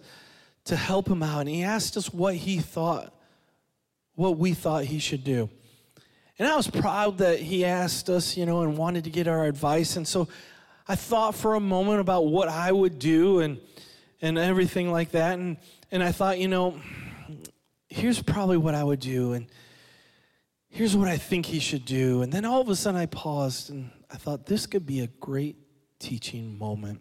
to 0.65 0.75
help 0.75 1.07
him 1.07 1.23
out. 1.23 1.43
And 1.43 1.51
he 1.51 1.63
asked 1.63 1.97
us 1.97 2.13
what 2.13 2.35
he 2.35 2.59
thought, 2.59 3.15
what 4.17 4.39
we 4.39 4.55
thought 4.55 4.87
he 4.87 4.99
should 4.99 5.23
do. 5.23 5.49
And 6.37 6.49
I 6.49 6.57
was 6.57 6.67
proud 6.67 7.19
that 7.19 7.39
he 7.39 7.65
asked 7.65 8.11
us, 8.11 8.37
you 8.37 8.45
know, 8.45 8.63
and 8.63 8.77
wanted 8.77 9.05
to 9.05 9.11
get 9.11 9.29
our 9.29 9.45
advice. 9.45 9.95
And 9.95 10.07
so 10.07 10.27
I 10.89 10.97
thought 10.97 11.35
for 11.35 11.55
a 11.55 11.61
moment 11.61 12.01
about 12.01 12.27
what 12.27 12.49
I 12.49 12.73
would 12.73 12.99
do 12.99 13.41
and 13.41 13.61
and 14.21 14.39
everything 14.39 14.91
like 14.91 15.13
that. 15.13 15.39
And 15.39 15.59
and 15.91 16.03
I 16.03 16.13
thought, 16.13 16.39
you 16.39 16.49
know, 16.49 16.81
here's 17.89 18.23
probably 18.23 18.57
what 18.57 18.75
I 18.75 18.83
would 18.83 19.01
do, 19.01 19.35
and 19.35 19.47
here's 20.69 20.97
what 20.97 21.09
I 21.09 21.17
think 21.17 21.47
he 21.47 21.61
should 21.61 21.85
do. 21.85 22.23
And 22.23 22.33
then 22.33 22.45
all 22.45 22.61
of 22.61 22.69
a 22.69 22.77
sudden 22.77 23.01
I 23.01 23.07
paused 23.07 23.71
and 23.71 23.91
I 24.11 24.17
thought 24.17 24.47
this 24.47 24.67
could 24.67 24.87
be 24.87 25.01
a 25.01 25.07
great 25.07 25.57
teaching 25.99 26.59
moment. 26.59 27.01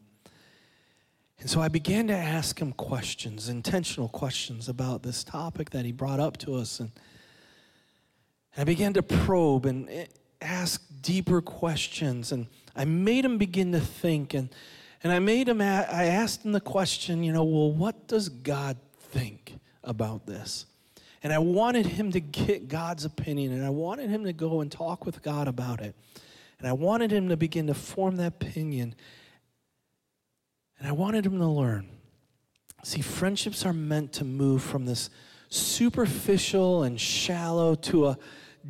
And 1.40 1.50
so 1.50 1.62
I 1.62 1.68
began 1.68 2.08
to 2.08 2.16
ask 2.16 2.60
him 2.60 2.74
questions, 2.74 3.48
intentional 3.48 4.10
questions 4.10 4.68
about 4.68 5.04
this 5.04 5.24
topic 5.24 5.70
that 5.70 5.86
he 5.86 5.92
brought 5.92 6.20
up 6.20 6.38
to 6.38 6.56
us. 6.56 6.80
And 6.80 6.92
and 8.58 8.62
I 8.62 8.66
began 8.66 8.94
to 8.94 9.04
probe 9.04 9.68
and 9.68 9.88
eh, 9.90 10.06
ask 10.42 10.84
deeper 11.02 11.42
questions. 11.42 12.32
And 12.32 12.48
I 12.78 12.86
made 12.86 13.26
him 13.26 13.38
begin 13.38 13.72
to 13.74 13.80
think. 13.80 14.34
And, 14.34 14.50
and 15.04 15.12
I 15.12 15.20
made 15.20 15.50
him, 15.50 15.62
I 15.62 16.06
asked 16.06 16.46
him 16.46 16.52
the 16.52 16.62
question, 16.62 17.24
you 17.24 17.34
know, 17.34 17.44
well, 17.44 17.72
what 17.72 18.08
does 18.08 18.30
God 18.30 18.78
think 19.00 19.56
about 19.84 20.26
this? 20.26 20.66
And 21.24 21.34
I 21.34 21.40
wanted 21.40 21.88
him 21.88 22.12
to 22.12 22.20
get 22.20 22.68
God's 22.68 23.04
opinion. 23.04 23.52
And 23.52 23.66
I 23.66 23.70
wanted 23.70 24.10
him 24.10 24.24
to 24.26 24.34
go 24.34 24.62
and 24.62 24.72
talk 24.72 25.06
with 25.06 25.22
God 25.22 25.48
about 25.48 25.82
it. 25.82 25.96
And 26.60 26.68
I 26.68 26.74
wanted 26.74 27.12
him 27.12 27.30
to 27.30 27.38
begin 27.38 27.68
to 27.68 27.74
form 27.74 28.16
that 28.18 28.28
opinion. 28.28 28.96
And 30.80 30.88
I 30.88 30.92
wanted 30.92 31.26
him 31.26 31.40
to 31.40 31.48
learn. 31.48 31.90
See, 32.84 33.02
friendships 33.02 33.66
are 33.66 33.74
meant 33.74 34.14
to 34.14 34.24
move 34.24 34.62
from 34.62 34.86
this 34.86 35.10
superficial 35.50 36.84
and 36.84 37.00
shallow 37.00 37.76
to 37.76 38.08
a 38.08 38.18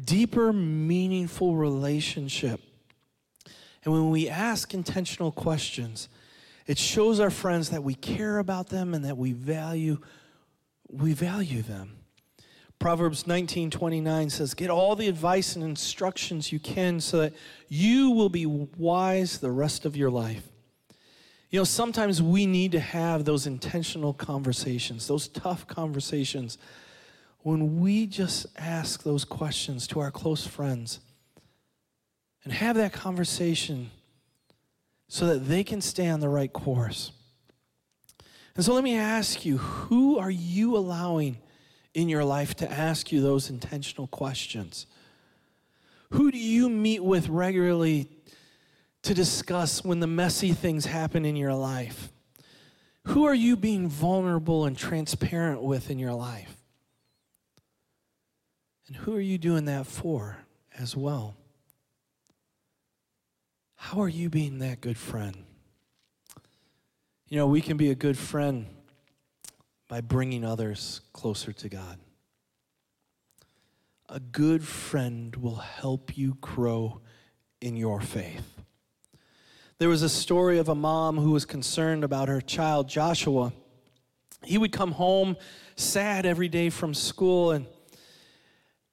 deeper, 0.05 0.53
meaningful 0.53 1.55
relationship. 1.55 2.61
And 3.87 3.93
when 3.93 4.09
we 4.09 4.27
ask 4.27 4.73
intentional 4.73 5.31
questions, 5.31 6.09
it 6.65 6.77
shows 6.77 7.21
our 7.21 7.29
friends 7.29 7.69
that 7.69 7.85
we 7.85 7.95
care 7.95 8.39
about 8.39 8.67
them 8.67 8.93
and 8.93 9.05
that 9.05 9.17
we 9.17 9.31
value 9.31 9.99
we 10.89 11.13
value 11.13 11.61
them. 11.61 11.95
Proverbs 12.79 13.27
19:29 13.27 14.29
says, 14.29 14.53
"Get 14.53 14.69
all 14.69 14.97
the 14.97 15.07
advice 15.07 15.55
and 15.55 15.63
instructions 15.63 16.51
you 16.51 16.59
can 16.59 16.99
so 16.99 17.19
that 17.19 17.33
you 17.69 18.11
will 18.11 18.27
be 18.27 18.45
wise 18.45 19.37
the 19.37 19.53
rest 19.53 19.85
of 19.85 19.95
your 19.95 20.11
life." 20.11 20.51
You 21.49 21.61
know, 21.61 21.63
sometimes 21.63 22.21
we 22.21 22.45
need 22.45 22.73
to 22.73 22.81
have 22.81 23.23
those 23.23 23.47
intentional 23.47 24.13
conversations, 24.13 25.07
those 25.07 25.29
tough 25.29 25.65
conversations 25.65 26.57
when 27.39 27.79
we 27.79 28.05
just 28.05 28.47
ask 28.57 29.03
those 29.03 29.23
questions 29.23 29.87
to 29.87 30.01
our 30.01 30.11
close 30.11 30.45
friends 30.45 30.99
and 32.47 32.53
have 32.53 32.77
that 32.77 32.93
conversation 32.93 33.91
so 35.09 35.25
that 35.25 35.39
they 35.49 35.65
can 35.65 35.81
stay 35.81 36.07
on 36.07 36.21
the 36.21 36.29
right 36.29 36.53
course. 36.53 37.11
And 38.55 38.63
so 38.63 38.73
let 38.73 38.85
me 38.85 38.95
ask 38.95 39.45
you 39.45 39.57
who 39.57 40.17
are 40.17 40.31
you 40.31 40.77
allowing 40.77 41.39
in 41.93 42.07
your 42.07 42.23
life 42.23 42.55
to 42.55 42.71
ask 42.71 43.11
you 43.11 43.19
those 43.19 43.49
intentional 43.49 44.07
questions? 44.07 44.85
Who 46.11 46.31
do 46.31 46.37
you 46.37 46.69
meet 46.69 47.03
with 47.03 47.27
regularly 47.27 48.07
to 49.01 49.13
discuss 49.13 49.83
when 49.83 49.99
the 49.99 50.07
messy 50.07 50.53
things 50.53 50.85
happen 50.85 51.25
in 51.25 51.35
your 51.35 51.53
life? 51.53 52.13
Who 53.07 53.25
are 53.25 53.35
you 53.35 53.57
being 53.57 53.89
vulnerable 53.89 54.63
and 54.63 54.77
transparent 54.77 55.61
with 55.61 55.89
in 55.91 55.99
your 55.99 56.13
life? 56.13 56.55
And 58.87 58.95
who 58.95 59.13
are 59.17 59.19
you 59.19 59.37
doing 59.37 59.65
that 59.65 59.85
for 59.85 60.37
as 60.79 60.95
well? 60.95 61.35
How 63.77 64.01
are 64.01 64.09
you 64.09 64.29
being 64.29 64.59
that 64.59 64.81
good 64.81 64.97
friend? 64.97 65.45
You 67.29 67.37
know, 67.37 67.47
we 67.47 67.61
can 67.61 67.77
be 67.77 67.89
a 67.89 67.95
good 67.95 68.17
friend 68.17 68.65
by 69.87 70.01
bringing 70.01 70.43
others 70.43 71.01
closer 71.13 71.53
to 71.53 71.69
God. 71.69 71.99
A 74.09 74.19
good 74.19 74.65
friend 74.65 75.35
will 75.35 75.55
help 75.55 76.17
you 76.17 76.37
grow 76.41 77.01
in 77.61 77.77
your 77.77 78.01
faith. 78.01 78.59
There 79.77 79.89
was 79.89 80.01
a 80.01 80.09
story 80.09 80.57
of 80.57 80.69
a 80.69 80.75
mom 80.75 81.17
who 81.17 81.31
was 81.31 81.45
concerned 81.45 82.03
about 82.03 82.29
her 82.29 82.41
child, 82.41 82.89
Joshua. 82.89 83.53
He 84.43 84.57
would 84.57 84.71
come 84.71 84.93
home 84.93 85.37
sad 85.75 86.25
every 86.25 86.49
day 86.49 86.69
from 86.69 86.93
school 86.93 87.51
and 87.51 87.67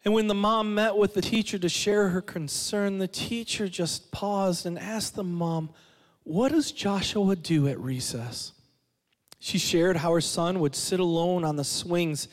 and 0.05 0.13
when 0.13 0.27
the 0.27 0.35
mom 0.35 0.75
met 0.75 0.97
with 0.97 1.15
the 1.15 1.23
teacher 1.23 1.59
to 1.59 1.69
share 1.69 2.09
her 2.11 2.21
concern, 2.21 2.99
the 2.99 3.09
teacher 3.09 3.69
just 3.69 4.11
paused 4.13 4.67
and 4.67 4.79
asked 4.79 5.17
the 5.17 5.25
mom, 5.25 5.71
What 6.25 6.53
does 6.53 6.73
Joshua 6.73 7.37
do 7.37 7.69
at 7.69 7.79
recess? 7.81 8.53
She 9.39 9.59
shared 9.59 9.97
how 9.97 10.13
her 10.13 10.21
son 10.21 10.61
would 10.61 10.75
sit 10.75 11.01
alone 11.01 11.45
on 11.45 11.57
the 11.57 11.65
swings. 11.65 12.29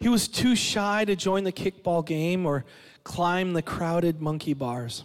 He 0.00 0.08
was 0.08 0.28
too 0.28 0.54
shy 0.54 1.04
to 1.04 1.16
join 1.16 1.44
the 1.44 1.52
kickball 1.52 2.06
game 2.06 2.46
or 2.46 2.64
climb 3.02 3.52
the 3.52 3.62
crowded 3.62 4.20
monkey 4.20 4.54
bars. 4.54 5.04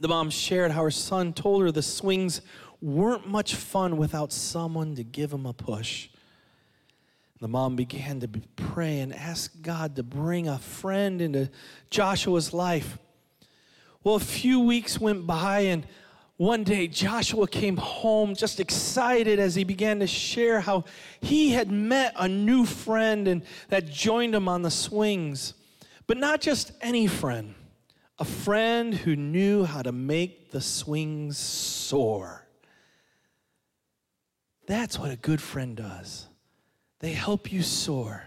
The 0.00 0.08
mom 0.08 0.28
shared 0.28 0.70
how 0.70 0.82
her 0.82 0.90
son 0.90 1.32
told 1.32 1.62
her 1.62 1.70
the 1.70 1.82
swings 1.82 2.42
weren't 2.82 3.26
much 3.26 3.54
fun 3.54 3.96
without 3.96 4.32
someone 4.32 4.94
to 4.96 5.04
give 5.04 5.32
him 5.32 5.46
a 5.46 5.54
push. 5.54 6.08
The 7.40 7.48
mom 7.48 7.76
began 7.76 8.20
to 8.20 8.28
pray 8.56 9.00
and 9.00 9.14
ask 9.14 9.60
God 9.60 9.96
to 9.96 10.02
bring 10.02 10.48
a 10.48 10.58
friend 10.58 11.20
into 11.20 11.50
Joshua's 11.90 12.54
life. 12.54 12.98
Well, 14.02 14.14
a 14.14 14.20
few 14.20 14.60
weeks 14.60 14.98
went 14.98 15.26
by, 15.26 15.60
and 15.60 15.86
one 16.38 16.64
day 16.64 16.86
Joshua 16.86 17.46
came 17.46 17.76
home 17.76 18.34
just 18.34 18.60
excited 18.60 19.38
as 19.38 19.54
he 19.54 19.64
began 19.64 20.00
to 20.00 20.06
share 20.06 20.60
how 20.60 20.84
he 21.20 21.50
had 21.50 21.70
met 21.70 22.14
a 22.16 22.28
new 22.28 22.64
friend 22.64 23.28
and 23.28 23.42
that 23.68 23.90
joined 23.90 24.34
him 24.34 24.48
on 24.48 24.62
the 24.62 24.70
swings. 24.70 25.54
But 26.06 26.18
not 26.18 26.40
just 26.40 26.72
any 26.80 27.06
friend, 27.06 27.54
a 28.18 28.24
friend 28.24 28.94
who 28.94 29.16
knew 29.16 29.64
how 29.64 29.82
to 29.82 29.92
make 29.92 30.50
the 30.50 30.60
swings 30.60 31.36
soar. 31.36 32.46
That's 34.66 34.98
what 34.98 35.10
a 35.10 35.16
good 35.16 35.40
friend 35.40 35.76
does. 35.76 36.28
They 37.00 37.12
help 37.12 37.52
you 37.52 37.62
soar. 37.62 38.24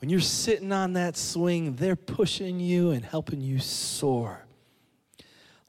When 0.00 0.10
you're 0.10 0.20
sitting 0.20 0.72
on 0.72 0.94
that 0.94 1.16
swing, 1.16 1.76
they're 1.76 1.96
pushing 1.96 2.58
you 2.58 2.90
and 2.90 3.04
helping 3.04 3.40
you 3.40 3.60
soar. 3.60 4.44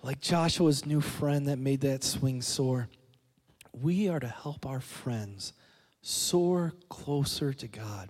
Like 0.01 0.19
Joshua's 0.19 0.85
new 0.85 1.01
friend 1.01 1.47
that 1.47 1.59
made 1.59 1.81
that 1.81 2.03
swing 2.03 2.41
soar, 2.41 2.89
we 3.71 4.09
are 4.09 4.19
to 4.19 4.27
help 4.27 4.65
our 4.65 4.79
friends 4.79 5.53
soar 6.01 6.73
closer 6.89 7.53
to 7.53 7.67
God. 7.67 8.09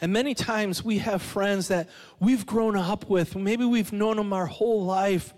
And 0.00 0.12
many 0.12 0.34
times 0.34 0.84
we 0.84 0.98
have 0.98 1.20
friends 1.20 1.68
that 1.68 1.88
we've 2.20 2.46
grown 2.46 2.76
up 2.76 3.10
with. 3.10 3.34
Maybe 3.34 3.64
we've 3.64 3.92
known 3.92 4.16
them 4.16 4.32
our 4.32 4.46
whole 4.46 4.84
life. 4.84 5.34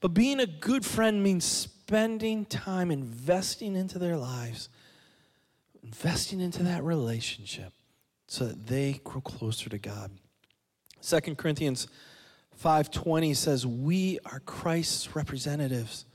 But 0.00 0.14
being 0.14 0.40
a 0.40 0.46
good 0.46 0.84
friend 0.84 1.22
means 1.22 1.44
spending 1.44 2.44
time 2.44 2.90
investing 2.90 3.74
into 3.74 3.98
their 3.98 4.16
lives, 4.16 4.68
investing 5.84 6.40
into 6.40 6.62
that 6.62 6.82
relationship 6.82 7.72
so 8.26 8.46
that 8.46 8.66
they 8.66 9.00
grow 9.04 9.20
closer 9.20 9.68
to 9.68 9.78
God. 9.78 10.10
2 11.02 11.36
Corinthians 11.36 11.86
5:20 12.56 13.34
says 13.34 13.66
we 13.66 14.18
are 14.24 14.40
Christ's 14.40 15.14
representatives. 15.14 16.06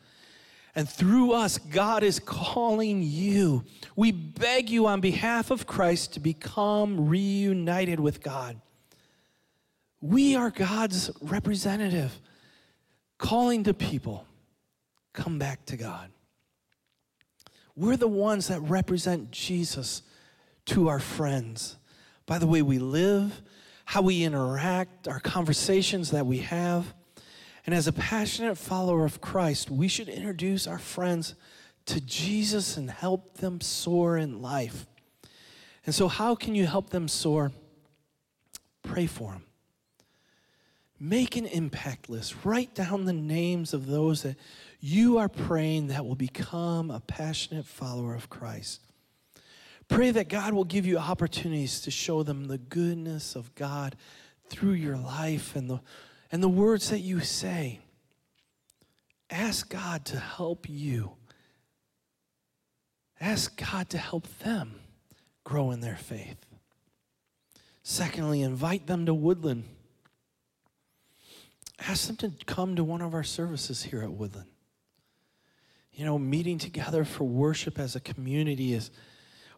And 0.76 0.88
through 0.88 1.34
us, 1.34 1.58
God 1.58 2.04
is 2.04 2.20
calling 2.20 3.02
you. 3.04 3.66
We 3.96 4.12
beg 4.12 4.70
you 4.70 4.88
on 4.88 5.02
behalf 5.02 5.52
of 5.52 5.68
Christ 5.68 6.14
to 6.14 6.20
become 6.20 7.10
reunited 7.10 8.00
with 8.00 8.22
God. 8.22 8.62
We 10.00 10.36
are 10.36 10.50
God's 10.50 11.12
representative, 11.22 12.22
calling 13.18 13.64
the 13.64 13.74
people, 13.74 14.26
come 15.12 15.38
back 15.38 15.66
to 15.66 15.76
God. 15.76 16.12
We're 17.80 17.96
the 17.96 18.10
ones 18.10 18.50
that 18.50 18.60
represent 18.60 19.32
Jesus 19.32 20.02
to 20.66 20.90
our 20.90 21.00
friends 21.00 21.78
by 22.26 22.38
the 22.38 22.46
way 22.46 22.62
we 22.62 22.78
live, 22.78 23.42
how 23.86 24.02
we 24.02 24.26
interact, 24.26 25.08
our 25.08 25.22
conversations 25.22 26.12
that 26.12 26.26
we 26.26 26.40
have. 26.40 26.94
And 27.66 27.74
as 27.74 27.88
a 27.88 27.94
passionate 27.94 28.58
follower 28.58 29.06
of 29.06 29.22
Christ, 29.22 29.72
we 29.72 29.88
should 29.88 30.10
introduce 30.10 30.68
our 30.68 30.78
friends 30.78 31.36
to 31.86 32.02
Jesus 32.02 32.76
and 32.76 32.92
help 32.92 33.38
them 33.38 33.62
soar 33.62 34.18
in 34.18 34.42
life. 34.42 34.86
And 35.86 35.96
so, 35.96 36.10
how 36.10 36.36
can 36.36 36.56
you 36.56 36.68
help 36.68 36.90
them 36.90 37.08
soar? 37.08 37.54
Pray 38.84 39.06
for 39.06 39.32
them. 39.32 39.44
Make 41.00 41.38
an 41.38 41.46
impact 41.46 42.10
list. 42.10 42.36
Write 42.44 42.76
down 42.76 43.06
the 43.06 43.14
names 43.14 43.74
of 43.74 43.86
those 43.86 44.24
that 44.24 44.36
you 44.80 45.18
are 45.18 45.30
praying 45.30 45.88
that 45.88 46.06
will 46.06 46.16
become 46.16 46.90
a 46.90 47.00
passionate 47.02 47.66
follower 47.66 48.16
of 48.16 48.30
Christ. 48.30 48.82
Pray 49.88 50.12
that 50.12 50.30
God 50.30 50.54
will 50.54 50.66
give 50.66 50.86
you 50.86 50.98
opportunities 50.98 51.82
to 51.82 51.92
show 51.92 52.24
them 52.24 52.48
the 52.48 52.58
goodness 52.58 53.36
of 53.36 53.54
God 53.56 53.96
through 54.50 54.74
your 54.74 54.98
life 54.98 55.56
and 55.56 55.70
the 55.70 55.80
and 56.32 56.44
the 56.44 56.50
words 56.50 56.90
that 56.90 57.00
you 57.00 57.20
say. 57.20 57.80
Ask 59.32 59.70
God 59.70 60.06
to 60.06 60.20
help 60.20 60.70
you. 60.70 61.14
Ask 63.20 63.60
God 63.72 63.90
to 63.90 63.98
help 63.98 64.28
them 64.40 64.76
grow 65.44 65.72
in 65.72 65.82
their 65.82 65.96
faith. 65.96 66.46
Secondly, 67.84 68.44
invite 68.44 68.86
them 68.86 69.06
to 69.08 69.14
Woodland. 69.14 69.64
Ask 71.80 72.08
them 72.08 72.18
to 72.18 72.32
come 72.46 72.76
to 72.76 72.84
one 72.84 73.02
of 73.02 73.14
our 73.14 73.24
services 73.24 73.84
here 73.84 74.02
at 74.02 74.12
Woodland. 74.12 74.50
You 75.92 76.06
know, 76.06 76.18
meeting 76.18 76.58
together 76.58 77.04
for 77.04 77.26
worship 77.26 77.78
as 77.78 77.96
a 77.96 78.00
community 78.00 78.74
is, 78.74 78.92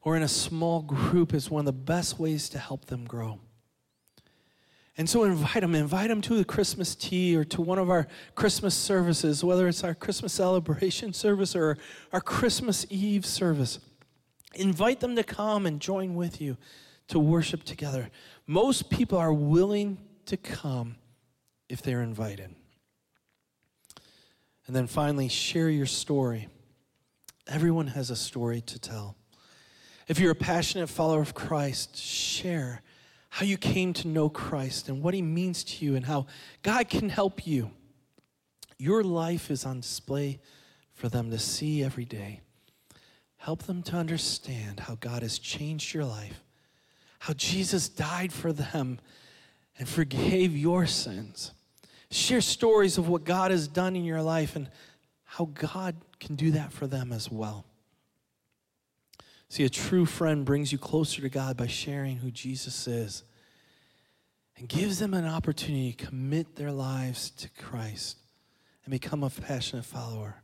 or 0.02 0.18
in 0.18 0.24
a 0.24 0.28
small 0.28 0.82
group 0.82 1.34
is 1.34 1.50
one 1.50 1.62
of 1.62 1.66
the 1.66 1.72
best 1.72 2.20
ways 2.20 2.50
to 2.50 2.60
help 2.60 2.86
them 2.86 3.06
grow. 3.06 3.40
And 4.98 5.10
so 5.10 5.24
invite 5.24 5.62
them, 5.62 5.74
invite 5.74 6.10
them 6.10 6.22
to 6.22 6.36
the 6.36 6.44
Christmas 6.44 6.96
tea 6.96 7.36
or 7.36 7.44
to 7.46 7.62
one 7.62 7.80
of 7.80 7.90
our 7.90 8.08
Christmas 8.36 8.76
services, 8.76 9.44
whether 9.44 9.68
it's 9.68 9.84
our 9.84 9.96
Christmas 9.96 10.34
celebration 10.42 11.14
service 11.14 11.56
or 11.56 11.78
our 12.12 12.22
Christmas 12.22 12.86
Eve 12.90 13.26
service. 13.26 13.80
Invite 14.54 15.00
them 15.00 15.16
to 15.16 15.24
come 15.24 15.66
and 15.66 15.80
join 15.80 16.16
with 16.16 16.42
you 16.42 16.58
to 17.08 17.20
worship 17.20 17.64
together. 17.64 18.10
Most 18.48 18.90
people 18.90 19.18
are 19.18 19.34
willing 19.34 19.98
to 20.26 20.38
come 20.38 20.98
if 21.70 21.82
they're 21.82 22.02
invited. 22.02 22.54
And 24.72 24.76
then 24.78 24.88
finally, 24.88 25.28
share 25.28 25.68
your 25.68 25.86
story. 25.86 26.48
Everyone 27.46 27.88
has 27.88 28.10
a 28.10 28.16
story 28.16 28.62
to 28.62 28.80
tell. 28.80 29.18
If 30.08 30.18
you're 30.18 30.32
a 30.32 30.34
passionate 30.34 30.88
follower 30.88 31.20
of 31.20 31.34
Christ, 31.34 31.98
share 31.98 32.82
how 33.32 33.46
you 33.46 33.58
came 33.58 33.92
to 33.92 34.08
know 34.08 34.30
Christ 34.30 34.88
and 34.88 35.04
what 35.04 35.14
he 35.14 35.22
means 35.22 35.66
to 35.66 35.86
you 35.86 35.98
and 35.98 36.06
how 36.06 36.28
God 36.64 36.88
can 36.88 37.10
help 37.10 37.46
you. 37.46 37.72
Your 38.78 39.04
life 39.04 39.52
is 39.52 39.66
on 39.66 39.82
display 39.82 40.40
for 40.94 41.10
them 41.10 41.32
to 41.32 41.38
see 41.38 41.84
every 41.84 42.06
day. 42.06 42.40
Help 43.40 43.64
them 43.64 43.84
to 43.84 43.98
understand 43.98 44.80
how 44.80 44.96
God 44.96 45.22
has 45.22 45.38
changed 45.38 45.94
your 45.94 46.06
life, 46.06 46.46
how 47.20 47.34
Jesus 47.34 47.90
died 47.90 48.32
for 48.32 48.54
them 48.54 49.00
and 49.78 49.90
forgave 49.90 50.56
your 50.56 50.88
sins. 50.88 51.52
Share 52.12 52.42
stories 52.42 52.98
of 52.98 53.08
what 53.08 53.24
God 53.24 53.52
has 53.52 53.68
done 53.68 53.96
in 53.96 54.04
your 54.04 54.22
life 54.22 54.56
and 54.56 54.70
how 55.24 55.46
God 55.46 55.96
can 56.20 56.36
do 56.36 56.52
that 56.52 56.72
for 56.72 56.86
them 56.86 57.14
as 57.14 57.32
well. 57.32 57.66
See, 59.48 59.64
a 59.64 59.70
true 59.70 60.06
friend 60.06 60.46
brings 60.46 60.72
you 60.72 60.78
closer 60.78 61.22
to 61.22 61.30
God 61.30 61.58
by 61.58 61.68
sharing 61.68 62.18
who 62.18 62.30
Jesus 62.30 62.88
is 62.88 63.24
and 64.58 64.68
gives 64.68 65.00
them 65.00 65.14
an 65.14 65.26
opportunity 65.26 65.94
to 65.94 66.06
commit 66.06 66.56
their 66.56 66.72
lives 66.72 67.32
to 67.32 67.50
Christ 67.50 68.18
and 68.84 68.92
become 68.92 69.24
a 69.24 69.30
passionate 69.30 69.86
follower. 69.86 70.44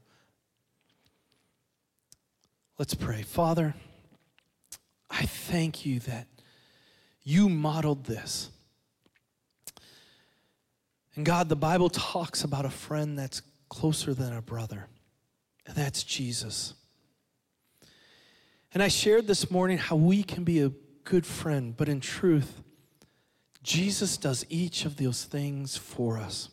Let's 2.79 2.93
pray. 2.93 3.23
Father, 3.23 3.75
I 5.09 5.25
thank 5.25 5.85
you 5.85 5.99
that 6.01 6.27
you 7.23 7.49
modeled 7.49 8.05
this. 8.05 8.51
And 11.17 11.25
God, 11.25 11.49
the 11.49 11.55
Bible 11.55 11.89
talks 11.89 12.43
about 12.43 12.63
a 12.63 12.69
friend 12.69 13.17
that's 13.17 13.41
closer 13.69 14.13
than 14.13 14.33
a 14.33 14.41
brother, 14.41 14.85
and 15.65 15.75
that's 15.75 16.03
Jesus. 16.03 16.75
And 18.71 18.83
I 18.83 18.87
shared 18.87 19.25
this 19.25 19.49
morning 19.49 19.79
how 19.79 19.95
we 19.95 20.21
can 20.21 20.43
be 20.43 20.61
a 20.61 20.71
good 21.05 21.25
friend, 21.25 21.75
but 21.75 21.89
in 21.89 22.01
truth, 22.01 22.61
Jesus 23.63 24.15
does 24.15 24.45
each 24.47 24.85
of 24.85 24.97
those 24.97 25.23
things 25.23 25.75
for 25.75 26.19
us. 26.19 26.49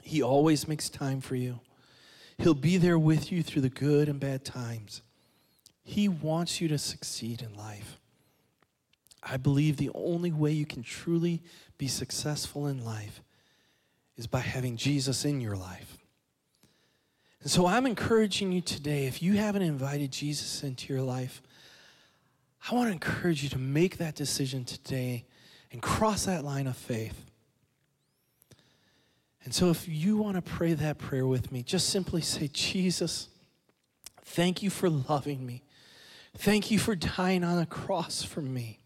He 0.00 0.22
always 0.22 0.68
makes 0.68 0.88
time 0.88 1.20
for 1.20 1.34
you. 1.34 1.58
He'll 2.38 2.54
be 2.54 2.76
there 2.76 3.00
with 3.00 3.32
you 3.32 3.42
through 3.42 3.62
the 3.62 3.68
good 3.68 4.08
and 4.08 4.20
bad 4.20 4.44
times. 4.44 5.02
He 5.82 6.08
wants 6.08 6.60
you 6.60 6.68
to 6.68 6.78
succeed 6.78 7.42
in 7.42 7.56
life. 7.56 7.98
I 9.24 9.38
believe 9.38 9.76
the 9.76 9.90
only 9.92 10.30
way 10.30 10.52
you 10.52 10.66
can 10.66 10.84
truly 10.84 11.42
be 11.78 11.88
successful 11.88 12.68
in 12.68 12.84
life 12.84 13.22
is 14.16 14.26
by 14.26 14.40
having 14.40 14.76
Jesus 14.76 15.24
in 15.24 15.40
your 15.40 15.56
life. 15.56 15.98
And 17.42 17.50
so 17.50 17.66
I'm 17.66 17.86
encouraging 17.86 18.50
you 18.50 18.60
today, 18.60 19.06
if 19.06 19.22
you 19.22 19.34
haven't 19.34 19.62
invited 19.62 20.10
Jesus 20.10 20.62
into 20.62 20.92
your 20.92 21.02
life, 21.02 21.42
I 22.68 22.74
want 22.74 22.88
to 22.88 22.92
encourage 22.92 23.42
you 23.42 23.48
to 23.50 23.58
make 23.58 23.98
that 23.98 24.14
decision 24.14 24.64
today 24.64 25.24
and 25.70 25.80
cross 25.80 26.24
that 26.24 26.44
line 26.44 26.66
of 26.66 26.76
faith. 26.76 27.30
And 29.44 29.54
so 29.54 29.70
if 29.70 29.86
you 29.88 30.16
want 30.16 30.34
to 30.34 30.42
pray 30.42 30.74
that 30.74 30.98
prayer 30.98 31.26
with 31.26 31.52
me, 31.52 31.62
just 31.62 31.90
simply 31.90 32.20
say, 32.20 32.48
Jesus, 32.52 33.28
thank 34.24 34.60
you 34.60 34.70
for 34.70 34.90
loving 34.90 35.46
me. 35.46 35.62
Thank 36.36 36.70
you 36.72 36.80
for 36.80 36.96
dying 36.96 37.44
on 37.44 37.58
a 37.58 37.66
cross 37.66 38.24
for 38.24 38.42
me. 38.42 38.80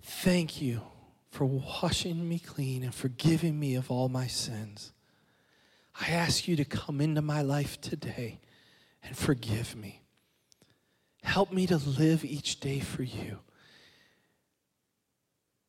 Thank 0.00 0.62
you 0.62 0.82
for 1.30 1.44
washing 1.46 2.28
me 2.28 2.38
clean 2.38 2.82
and 2.82 2.94
forgiving 2.94 3.58
me 3.58 3.76
of 3.76 3.90
all 3.90 4.08
my 4.08 4.26
sins. 4.26 4.92
I 6.00 6.10
ask 6.10 6.48
you 6.48 6.56
to 6.56 6.64
come 6.64 7.00
into 7.00 7.22
my 7.22 7.42
life 7.42 7.80
today 7.80 8.40
and 9.02 9.16
forgive 9.16 9.76
me. 9.76 10.02
Help 11.22 11.52
me 11.52 11.66
to 11.66 11.76
live 11.76 12.24
each 12.24 12.60
day 12.60 12.80
for 12.80 13.02
you. 13.02 13.38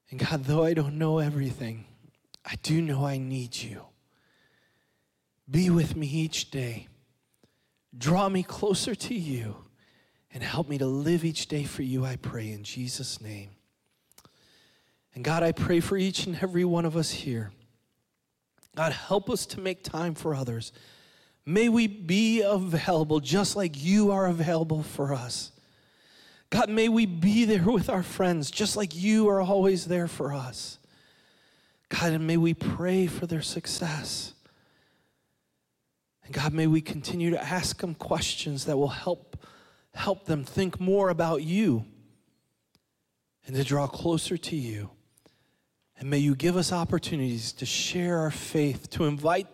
And 0.10 0.20
God, 0.20 0.46
though 0.46 0.64
I 0.64 0.74
don't 0.74 0.98
know 0.98 1.20
everything, 1.20 1.86
I 2.46 2.56
do 2.64 2.82
know 2.82 3.06
I 3.06 3.18
need 3.18 3.56
you. 3.56 3.86
Be 5.50 5.70
with 5.70 5.96
me 5.96 6.08
each 6.08 6.50
day. 6.50 6.88
Draw 7.98 8.30
me 8.30 8.44
closer 8.44 8.96
to 8.96 9.14
you 9.14 9.56
and 10.34 10.42
help 10.44 10.70
me 10.70 10.78
to 10.78 10.86
live 10.86 11.26
each 11.26 11.48
day 11.48 11.66
for 11.66 11.84
you, 11.84 12.06
I 12.06 12.16
pray, 12.16 12.52
in 12.52 12.64
Jesus' 12.64 13.22
name. 13.22 13.50
And 15.14 15.24
God, 15.24 15.44
I 15.44 15.52
pray 15.52 15.80
for 15.80 15.98
each 15.98 16.26
and 16.26 16.38
every 16.42 16.64
one 16.66 16.86
of 16.86 16.96
us 16.96 17.12
here. 17.12 17.52
God, 18.76 18.94
help 18.94 19.30
us 19.30 19.46
to 19.48 19.60
make 19.60 19.84
time 19.84 20.16
for 20.16 20.34
others. 20.34 20.72
May 21.46 21.70
we 21.70 21.88
be 21.88 22.42
available 22.42 23.20
just 23.20 23.56
like 23.56 23.84
you 23.84 24.12
are 24.12 24.28
available 24.28 24.84
for 24.84 25.14
us. 25.14 25.52
God, 26.50 26.70
may 26.70 26.90
we 26.90 27.06
be 27.06 27.46
there 27.46 27.64
with 27.64 27.90
our 27.90 28.04
friends 28.04 28.52
just 28.52 28.78
like 28.78 28.96
you 28.96 29.28
are 29.30 29.42
always 29.42 29.86
there 29.86 30.08
for 30.08 30.34
us. 30.34 30.78
God, 31.90 32.14
and 32.14 32.26
may 32.26 32.38
we 32.38 32.54
pray 32.54 33.08
for 33.08 33.26
their 33.26 33.42
success. 33.42 34.34
And 36.24 36.34
God, 36.34 36.54
may 36.54 36.68
we 36.68 36.80
continue 36.80 37.32
to 37.32 37.44
ask 37.44 37.80
them 37.82 37.96
questions 37.96 38.66
that 38.66 38.78
will 38.78 38.88
help, 38.88 39.36
help 39.94 40.26
them 40.26 40.46
think 40.46 40.80
more 40.80 41.10
about 41.10 41.44
you 41.44 41.86
and 43.46 43.56
to 43.56 43.64
draw 43.64 43.88
closer 43.88 44.38
to 44.38 44.56
you. 44.56 44.90
And 46.02 46.10
may 46.10 46.18
you 46.18 46.34
give 46.34 46.58
us 46.58 46.74
opportunities 46.74 47.52
to 47.54 47.66
share 47.68 48.18
our 48.18 48.32
faith, 48.32 48.90
to 48.90 49.06
invite 49.06 49.48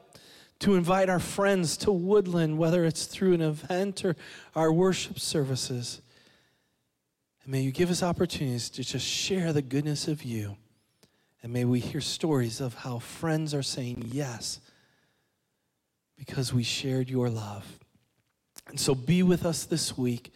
to 0.59 0.73
invite 0.73 1.07
our 1.07 1.19
friends 1.19 1.77
to 1.77 1.91
Woodland, 1.91 2.57
whether 2.57 2.83
it's 2.83 3.05
through 3.05 3.33
an 3.33 3.41
event 3.41 4.03
or 4.03 4.15
our 4.55 4.73
worship 4.73 5.19
services. 5.19 6.01
And 7.43 7.51
may 7.51 7.61
you 7.61 7.71
give 7.71 7.91
us 7.91 8.01
opportunities 8.01 8.69
to 8.71 8.83
just 8.83 9.05
share 9.05 9.53
the 9.53 9.61
goodness 9.61 10.07
of 10.07 10.23
you. 10.23 10.57
And 11.43 11.53
may 11.53 11.63
we 11.63 11.79
hear 11.79 12.01
stories 12.01 12.59
of 12.59 12.73
how 12.73 12.97
friends 12.97 13.53
are 13.53 13.61
saying 13.61 14.05
yes 14.07 14.59
because 16.17 16.53
we 16.53 16.63
shared 16.63 17.07
your 17.07 17.29
love. 17.29 17.77
And 18.67 18.79
so 18.79 18.95
be 18.95 19.21
with 19.21 19.45
us 19.45 19.65
this 19.65 19.95
week. 19.95 20.33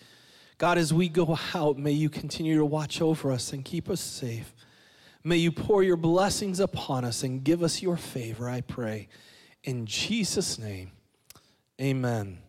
God, 0.59 0.77
as 0.77 0.93
we 0.93 1.09
go 1.09 1.39
out, 1.55 1.79
may 1.79 1.93
you 1.93 2.09
continue 2.09 2.57
to 2.57 2.65
watch 2.65 3.01
over 3.01 3.31
us 3.31 3.53
and 3.53 3.65
keep 3.65 3.89
us 3.89 4.01
safe. 4.01 4.53
May 5.23 5.37
you 5.37 5.51
pour 5.51 5.83
your 5.83 5.97
blessings 5.97 6.59
upon 6.59 7.05
us 7.05 7.23
and 7.23 7.43
give 7.43 7.61
us 7.61 7.81
your 7.81 7.97
favor, 7.97 8.49
I 8.49 8.61
pray. 8.61 9.07
In 9.63 9.85
Jesus' 9.85 10.57
name, 10.57 10.91
amen. 11.79 12.39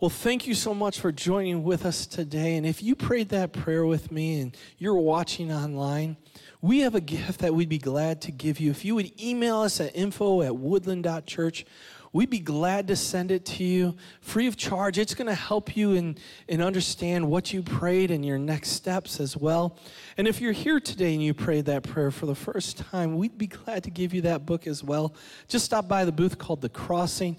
Well, 0.00 0.10
thank 0.10 0.48
you 0.48 0.54
so 0.54 0.74
much 0.74 0.98
for 0.98 1.12
joining 1.12 1.62
with 1.62 1.86
us 1.86 2.06
today. 2.06 2.56
And 2.56 2.66
if 2.66 2.82
you 2.82 2.96
prayed 2.96 3.28
that 3.28 3.52
prayer 3.52 3.86
with 3.86 4.10
me 4.10 4.40
and 4.40 4.56
you're 4.76 4.96
watching 4.96 5.52
online, 5.52 6.16
we 6.60 6.80
have 6.80 6.96
a 6.96 7.00
gift 7.00 7.38
that 7.40 7.54
we'd 7.54 7.68
be 7.68 7.78
glad 7.78 8.20
to 8.22 8.32
give 8.32 8.58
you. 8.58 8.72
If 8.72 8.84
you 8.84 8.96
would 8.96 9.20
email 9.22 9.60
us 9.60 9.80
at 9.80 9.94
info 9.94 10.42
at 10.42 10.56
woodland.church, 10.56 11.64
we'd 12.12 12.30
be 12.30 12.38
glad 12.38 12.88
to 12.88 12.96
send 12.96 13.30
it 13.30 13.44
to 13.46 13.64
you 13.64 13.96
free 14.20 14.46
of 14.46 14.56
charge. 14.56 14.98
It's 14.98 15.14
going 15.14 15.28
to 15.28 15.34
help 15.34 15.76
you 15.76 15.92
in, 15.92 16.18
in 16.46 16.60
understand 16.60 17.28
what 17.28 17.52
you 17.52 17.62
prayed 17.62 18.10
and 18.10 18.24
your 18.24 18.38
next 18.38 18.70
steps 18.70 19.18
as 19.18 19.36
well. 19.36 19.78
And 20.16 20.28
if 20.28 20.40
you're 20.40 20.52
here 20.52 20.78
today 20.78 21.14
and 21.14 21.22
you 21.22 21.32
prayed 21.32 21.64
that 21.66 21.82
prayer 21.82 22.10
for 22.10 22.26
the 22.26 22.34
first 22.34 22.78
time, 22.78 23.16
we'd 23.16 23.38
be 23.38 23.46
glad 23.46 23.84
to 23.84 23.90
give 23.90 24.12
you 24.12 24.20
that 24.22 24.44
book 24.44 24.66
as 24.66 24.84
well. 24.84 25.14
Just 25.48 25.64
stop 25.64 25.88
by 25.88 26.04
the 26.04 26.12
booth 26.12 26.38
called 26.38 26.60
The 26.60 26.68
Crossing 26.68 27.38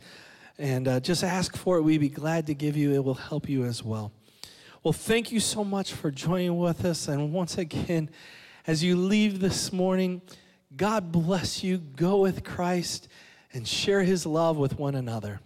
and 0.57 0.87
uh, 0.87 0.99
just 0.99 1.23
ask 1.23 1.55
for 1.55 1.77
it. 1.77 1.81
We'd 1.81 1.99
be 1.99 2.09
glad 2.09 2.47
to 2.47 2.55
give 2.55 2.75
you, 2.75 2.93
it 2.93 3.03
will 3.03 3.13
help 3.13 3.47
you 3.47 3.65
as 3.65 3.83
well. 3.83 4.11
Well, 4.83 4.93
thank 4.93 5.31
you 5.31 5.39
so 5.39 5.63
much 5.63 5.93
for 5.93 6.11
joining 6.11 6.57
with 6.57 6.83
us. 6.83 7.07
And 7.07 7.31
once 7.31 7.57
again, 7.57 8.09
as 8.65 8.83
you 8.83 8.95
leave 8.95 9.39
this 9.39 9.71
morning, 9.71 10.21
God 10.75 11.11
bless 11.11 11.63
you. 11.63 11.77
Go 11.77 12.17
with 12.21 12.43
Christ 12.43 13.07
and 13.53 13.67
share 13.67 14.03
his 14.03 14.25
love 14.25 14.57
with 14.57 14.77
one 14.79 14.95
another. 14.95 15.39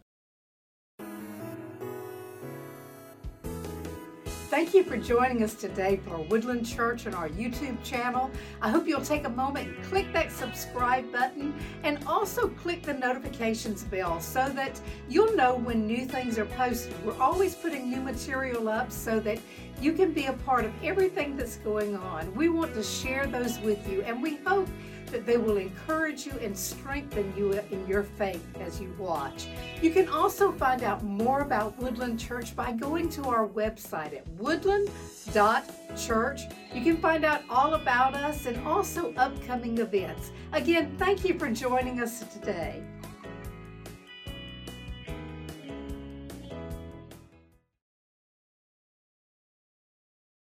Thank 4.50 4.74
you 4.74 4.84
for 4.84 4.98
joining 4.98 5.44
us 5.44 5.54
today 5.54 6.00
for 6.08 6.18
Woodland 6.18 6.66
Church 6.66 7.06
and 7.06 7.14
our 7.14 7.30
YouTube 7.30 7.84
channel. 7.84 8.32
I 8.62 8.70
hope 8.70 8.88
you'll 8.88 9.02
take 9.02 9.26
a 9.26 9.30
moment 9.30 9.68
and 9.68 9.86
click 9.86 10.12
that 10.14 10.32
subscribe 10.32 11.12
button 11.12 11.54
and 11.84 12.04
also 12.08 12.48
click 12.48 12.82
the 12.82 12.94
notifications 12.94 13.84
bell 13.84 14.20
so 14.20 14.50
that 14.50 14.80
you'll 15.10 15.36
know 15.36 15.58
when 15.58 15.86
new 15.86 16.06
things 16.06 16.40
are 16.40 16.46
posted. 16.46 16.96
We're 17.06 17.22
always 17.22 17.56
putting 17.56 17.90
new 17.90 18.02
material 18.02 18.68
up 18.68 18.92
so 18.92 19.20
that 19.20 19.38
you 19.80 19.94
can 19.94 20.12
be 20.12 20.26
a 20.26 20.34
part 20.34 20.66
of 20.66 20.72
everything 20.82 21.38
that's 21.38 21.58
going 21.58 21.96
on. 21.96 22.34
We 22.34 22.50
want 22.50 22.74
to 22.74 22.84
share 22.84 23.28
those 23.28 23.60
with 23.60 23.88
you 23.88 24.02
and 24.04 24.24
we 24.24 24.38
hope 24.38 24.70
that 25.08 25.26
they 25.26 25.38
will 25.38 25.58
encourage 25.58 26.26
you 26.26 26.32
and 26.42 26.58
strengthen 26.58 27.34
you 27.36 27.52
in 27.72 27.86
your 27.88 28.04
faith 28.04 28.46
as 28.60 28.80
you 28.80 28.94
watch. 28.98 29.48
You 29.82 29.92
can 29.92 30.08
also 30.10 30.52
find 30.52 30.84
out 30.84 31.04
more 31.04 31.42
about 31.42 31.78
Woodland 31.78 32.20
Church 32.20 32.56
by 32.56 32.72
going 32.72 33.10
to 33.10 33.24
our 33.24 33.48
website 33.48 34.16
at 34.16 34.28
woodland.church. 34.40 36.42
You 36.74 36.84
can 36.84 36.98
find 36.98 37.26
out 37.26 37.42
all 37.50 37.74
about 37.76 38.14
us 38.14 38.46
and 38.46 38.66
also 38.68 39.14
upcoming 39.16 39.80
events. 39.80 40.32
Again, 40.54 40.96
thank 40.98 41.26
you 41.26 41.38
for 41.38 41.50
joining 41.50 42.02
us 42.02 42.24
today. 42.34 42.82